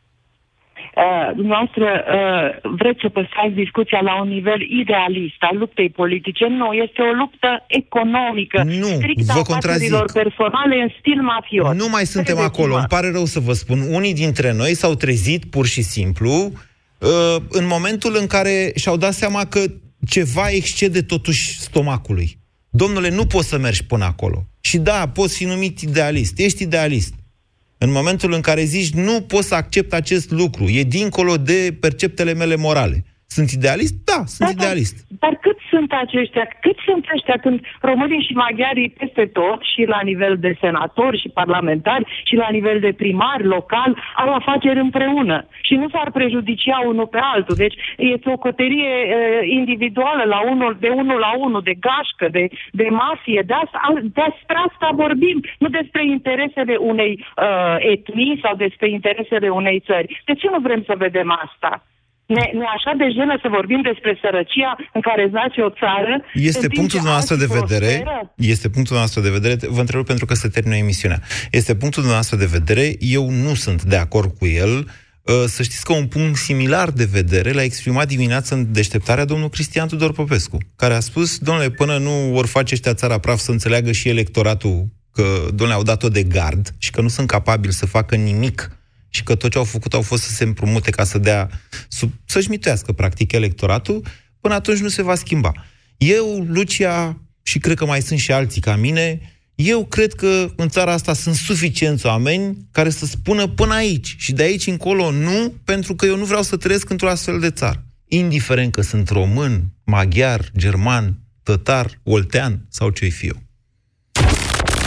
[0.97, 6.47] Uh, dumneavoastră uh, vreți să păstrați discuția la un nivel idealist al luptei politice.
[6.47, 8.63] Nu, este o luptă economică.
[8.63, 9.93] Nu, strict vă a contrazic.
[9.93, 11.75] afacerilor personale în stil mafios.
[11.83, 12.63] Nu mai suntem Credeți-mă.
[12.63, 13.79] acolo, îmi pare rău să vă spun.
[13.91, 19.13] Unii dintre noi s-au trezit pur și simplu uh, în momentul în care și-au dat
[19.13, 19.61] seama că
[20.09, 22.39] ceva excede totuși stomacului.
[22.71, 24.47] Domnule, nu poți să mergi până acolo.
[24.61, 26.39] Și da, poți fi numit idealist.
[26.39, 27.15] Ești idealist.
[27.85, 32.35] În momentul în care zici, nu pot să accept acest lucru, e dincolo de perceptele
[32.35, 33.05] mele morale.
[33.37, 33.95] Sunt idealist?
[34.11, 34.97] Da, sunt idealist.
[35.23, 36.45] Dar cât sunt aceștia?
[36.65, 41.29] Cât sunt ăștia când românii și maghiarii peste tot și la nivel de senatori și
[41.41, 47.07] parlamentari și la nivel de primar local au afaceri împreună și nu s-ar prejudicia unul
[47.07, 47.57] pe altul.
[47.65, 52.45] Deci este o coterie uh, individuală la unul, de unul la unul, de gașcă, de,
[52.81, 53.43] de mafie.
[53.47, 59.83] De asta, despre asta vorbim, nu despre interesele unei uh, etnii sau despre interesele unei
[59.89, 60.23] țări.
[60.25, 61.73] De ce nu vrem să vedem asta?
[62.27, 66.13] Ne, ne așa de jenă să vorbim despre sărăcia în care zace o țară.
[66.35, 68.33] Este în timp punctul ce nostru de alții vedere, prosperă?
[68.37, 71.21] este punctul nostru de vedere, vă întreb pentru că se termină emisiunea.
[71.51, 74.75] Este punctul nostru de vedere, eu nu sunt de acord cu el.
[74.79, 79.49] Uh, Să știți că un punct similar de vedere l-a exprimat dimineața în deșteptarea domnul
[79.49, 83.51] Cristian Tudor Popescu, care a spus, domnule, până nu vor face ăștia țara praf să
[83.51, 87.87] înțeleagă și electoratul că, domnule, au dat-o de gard și că nu sunt capabili să
[87.87, 88.71] facă nimic
[89.15, 91.51] și că tot ce au făcut au fost să se împrumute ca să dea,
[91.89, 94.03] sub, să-și mituiască, practic, electoratul,
[94.41, 95.53] până atunci nu se va schimba.
[95.97, 99.21] Eu, Lucia, și cred că mai sunt și alții ca mine,
[99.55, 104.33] Eu cred că în țara asta sunt suficienți oameni care să spună până aici și
[104.33, 107.85] de aici încolo nu, pentru că eu nu vreau să trăiesc într-o astfel de țară.
[108.09, 113.44] Indiferent că sunt român, maghiar, german, tătar, oltean sau ce-i fi eu.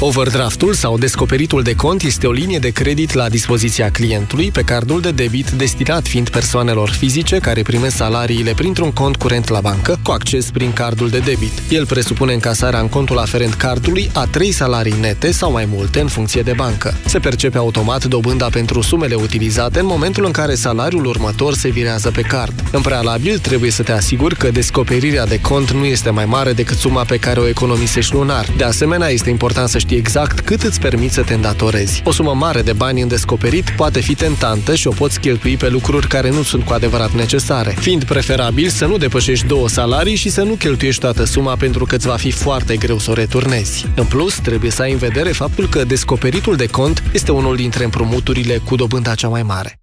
[0.00, 5.00] Overdraftul sau descoperitul de cont este o linie de credit la dispoziția clientului pe cardul
[5.00, 10.10] de debit destinat fiind persoanelor fizice care primesc salariile printr-un cont curent la bancă cu
[10.10, 11.52] acces prin cardul de debit.
[11.70, 16.08] El presupune încasarea în contul aferent cardului a trei salarii nete sau mai multe în
[16.08, 16.94] funcție de bancă.
[17.06, 22.10] Se percepe automat dobânda pentru sumele utilizate în momentul în care salariul următor se virează
[22.10, 22.64] pe card.
[22.72, 26.76] În prealabil, trebuie să te asiguri că descoperirea de cont nu este mai mare decât
[26.76, 28.46] suma pe care o economisești lunar.
[28.56, 32.02] De asemenea, este important să știi exact cât îți permiți să te îndatorezi.
[32.04, 35.68] O sumă mare de bani în descoperit poate fi tentantă și o poți cheltui pe
[35.68, 40.28] lucruri care nu sunt cu adevărat necesare, fiind preferabil să nu depășești două salarii și
[40.28, 43.86] să nu cheltuiești toată suma pentru că îți va fi foarte greu să o returnezi.
[43.94, 47.84] În plus, trebuie să ai în vedere faptul că descoperitul de cont este unul dintre
[47.84, 49.78] împrumuturile cu dobânda cea mai mare.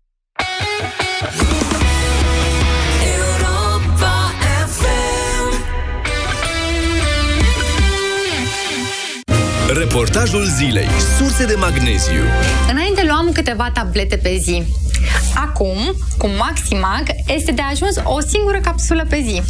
[9.78, 10.88] Reportajul zilei.
[11.18, 12.22] Surse de magneziu.
[12.70, 14.64] Înainte luam câteva tablete pe zi.
[15.36, 15.78] Acum,
[16.18, 19.42] cu Maximag, este de ajuns o singură capsulă pe zi.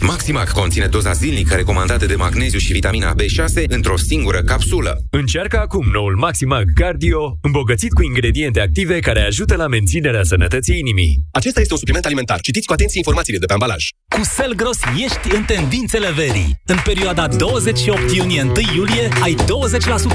[0.00, 4.98] Maximac conține doza zilnică recomandată de magneziu și vitamina B6 într-o singură capsulă.
[5.10, 11.18] Încearcă acum noul Maximac Cardio, îmbogățit cu ingrediente active care ajută la menținerea sănătății inimii.
[11.30, 12.40] Acesta este un supliment alimentar.
[12.40, 13.84] Citiți cu atenție informațiile de pe ambalaj.
[14.12, 16.60] Cu Selgros ești în tendințele verii.
[16.66, 19.34] În perioada 28 iunie-1 iulie ai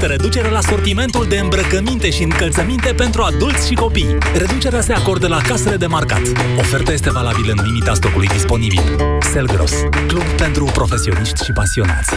[0.00, 4.18] reducere la sortimentul de îmbrăcăminte și încălțăminte pentru adulți și copii.
[4.34, 6.22] Reducerea se acordă la casele de marcat.
[6.58, 8.82] Oferta este valabilă în limita stocului disponibil.
[9.20, 9.72] Selgros,
[10.06, 12.10] club pentru profesioniști și pasionați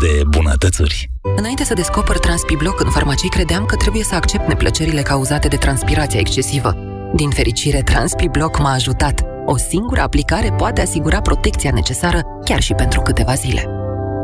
[0.00, 1.10] de bunătățuri.
[1.36, 6.20] Înainte să descoper Transpibloc în farmacii, credeam că trebuie să accept neplăcerile cauzate de transpirația
[6.20, 6.76] excesivă.
[7.14, 9.33] Din fericire, Transpibloc m-a ajutat.
[9.46, 13.68] O singură aplicare poate asigura protecția necesară chiar și pentru câteva zile.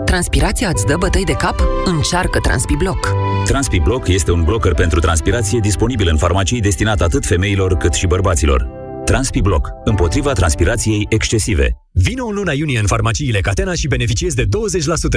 [0.05, 1.55] Transpirația îți dă bătăi de cap?
[1.85, 3.15] Încearcă Transpibloc.
[3.45, 8.69] TranspiBlock este un blocker pentru transpirație disponibil în farmacii destinat atât femeilor cât și bărbaților.
[9.05, 11.77] TranspiBlock, împotriva transpirației excesive.
[12.03, 14.47] Vino în luna iunie în farmaciile Catena și beneficiezi de 20%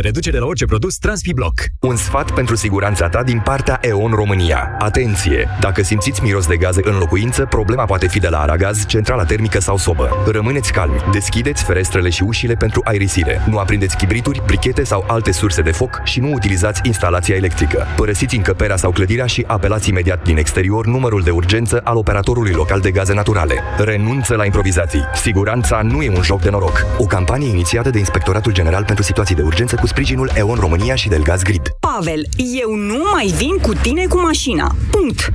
[0.01, 1.61] reducere la orice produs TranspiBlock.
[1.79, 4.75] Un sfat pentru siguranța ta din partea EON România.
[4.79, 5.47] Atenție!
[5.59, 9.59] Dacă simțiți miros de gaze în locuință, problema poate fi de la aragaz, centrala termică
[9.59, 10.09] sau sobă.
[10.31, 13.41] Rămâneți calmi, deschideți ferestrele și ușile pentru aerisire.
[13.49, 17.85] Nu aprindeți chibrituri, brichete sau alte surse de foc și nu utilizați instalația electrică.
[17.95, 22.79] Părăsiți încăperea sau clădirea și apelați imediat din exterior numărul de urgență al operatorului local
[22.79, 23.55] de gaze naturale.
[23.77, 25.03] Renunță la improvizații.
[25.15, 26.72] Siguranța nu e un joc de noroc.
[26.97, 31.07] O campanie inițiată de Inspectoratul General pentru Situații de Urgență cu sprijinul EON România și
[31.07, 31.61] Delgaz Grid.
[31.79, 32.25] Pavel,
[32.61, 34.75] eu nu mai vin cu tine cu mașina.
[34.91, 35.31] Punct.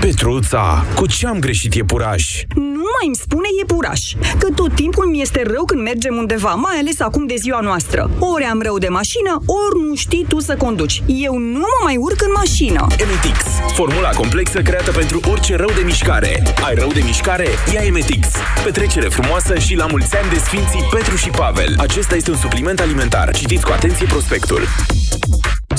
[0.00, 2.42] Petruța, cu ce am greșit iepuraș?
[2.54, 4.00] Nu mai îmi spune iepuraș,
[4.38, 8.10] că tot timpul mi este rău când mergem undeva, mai ales acum de ziua noastră.
[8.18, 11.02] Ori am rău de mașină, ori nu știi tu să conduci.
[11.06, 12.86] Eu nu mă mai urc în mașină.
[12.98, 13.38] Emetix,
[13.74, 16.42] formula complexă creată pentru orice rău de mișcare.
[16.66, 17.48] Ai rău de mișcare?
[17.74, 18.28] Ia Emetix.
[18.64, 21.74] Petrecere frumoasă și la mulți ani de Sfinții Petru și Pavel.
[21.78, 23.34] Acesta este un supliment alimentar.
[23.34, 24.62] Citiți cu atenție prospectul.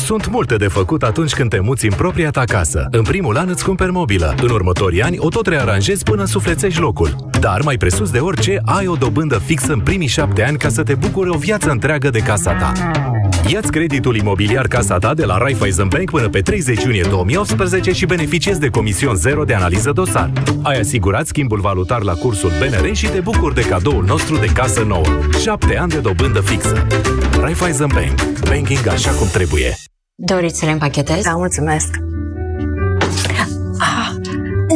[0.09, 2.87] Sunt multe de făcut atunci când te muți în propria ta casă.
[2.91, 4.35] În primul an îți cumperi mobilă.
[4.41, 7.15] În următorii ani o tot rearanjezi până suflețești locul.
[7.39, 10.83] Dar mai presus de orice, ai o dobândă fixă în primii șapte ani ca să
[10.83, 12.71] te bucuri o viață întreagă de casa ta.
[13.47, 18.05] Iați creditul imobiliar Casa ta de la Raiffeisen Bank până pe 30 iunie 2018 și
[18.05, 20.31] beneficiezi de comision zero de analiză dosar.
[20.61, 24.83] Ai asigurat schimbul valutar la cursul BNR și te bucuri de cadoul nostru de casă
[24.83, 25.05] nouă.
[25.41, 26.87] 7 ani de dobândă fixă.
[27.39, 28.39] Raiffeisen Bank.
[28.49, 29.77] Banking așa cum trebuie.
[30.21, 31.23] Doriți să le împachetez?
[31.23, 31.95] Da, mulțumesc.
[33.79, 34.11] Ah,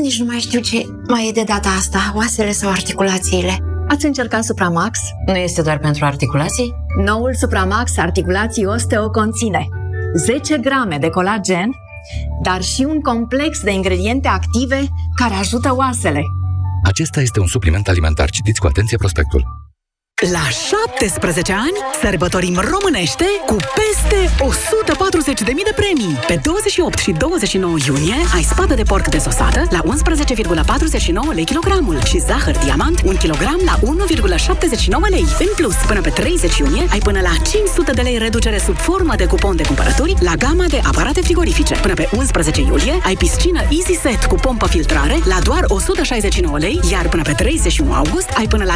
[0.01, 3.57] nici nu mai știu ce mai e de data asta, oasele sau articulațiile.
[3.87, 4.99] Ați încercat Supramax?
[5.25, 6.73] Nu este doar pentru articulații?
[7.05, 9.67] Noul Supramax Articulații Osteo conține
[10.15, 11.69] 10 grame de colagen,
[12.43, 16.21] dar și un complex de ingrediente active care ajută oasele.
[16.83, 18.29] Acesta este un supliment alimentar.
[18.29, 19.62] Citiți cu atenție prospectul.
[20.31, 24.29] La 17 ani, sărbătorim românește cu peste
[25.35, 26.19] 140.000 de premii.
[26.27, 32.19] Pe 28 și 29 iunie ai spată de porc desosată la 11,49 lei kilogramul și
[32.19, 35.25] zahăr diamant 1 kg la 1,79 lei.
[35.39, 39.13] În plus, până pe 30 iunie ai până la 500 de lei reducere sub formă
[39.15, 41.73] de cupon de cumpărături la gama de aparate frigorifice.
[41.73, 46.79] Până pe 11 iulie ai piscină Easy Set cu pompă filtrare la doar 169 lei,
[46.91, 48.75] iar până pe 31 august ai până la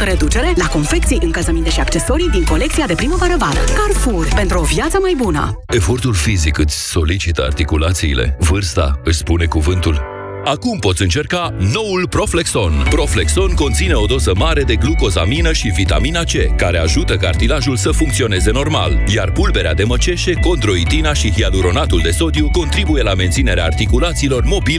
[0.00, 3.58] 50% reducere la confecții, încălțăminte și accesorii din colecția de primăvară-vară.
[3.76, 5.62] Carrefour, pentru o viață mai bună!
[5.66, 8.36] Efortul fizic îți solicită articulațiile.
[8.38, 10.18] Vârsta își spune cuvântul.
[10.44, 12.86] Acum poți încerca noul Proflexon.
[12.90, 18.50] Proflexon conține o doză mare de glucozamină și vitamina C, care ajută cartilajul să funcționeze
[18.50, 24.78] normal, iar pulberea de măceșe, condroitina și hialuronatul de sodiu contribuie la menținerea articulațiilor mobile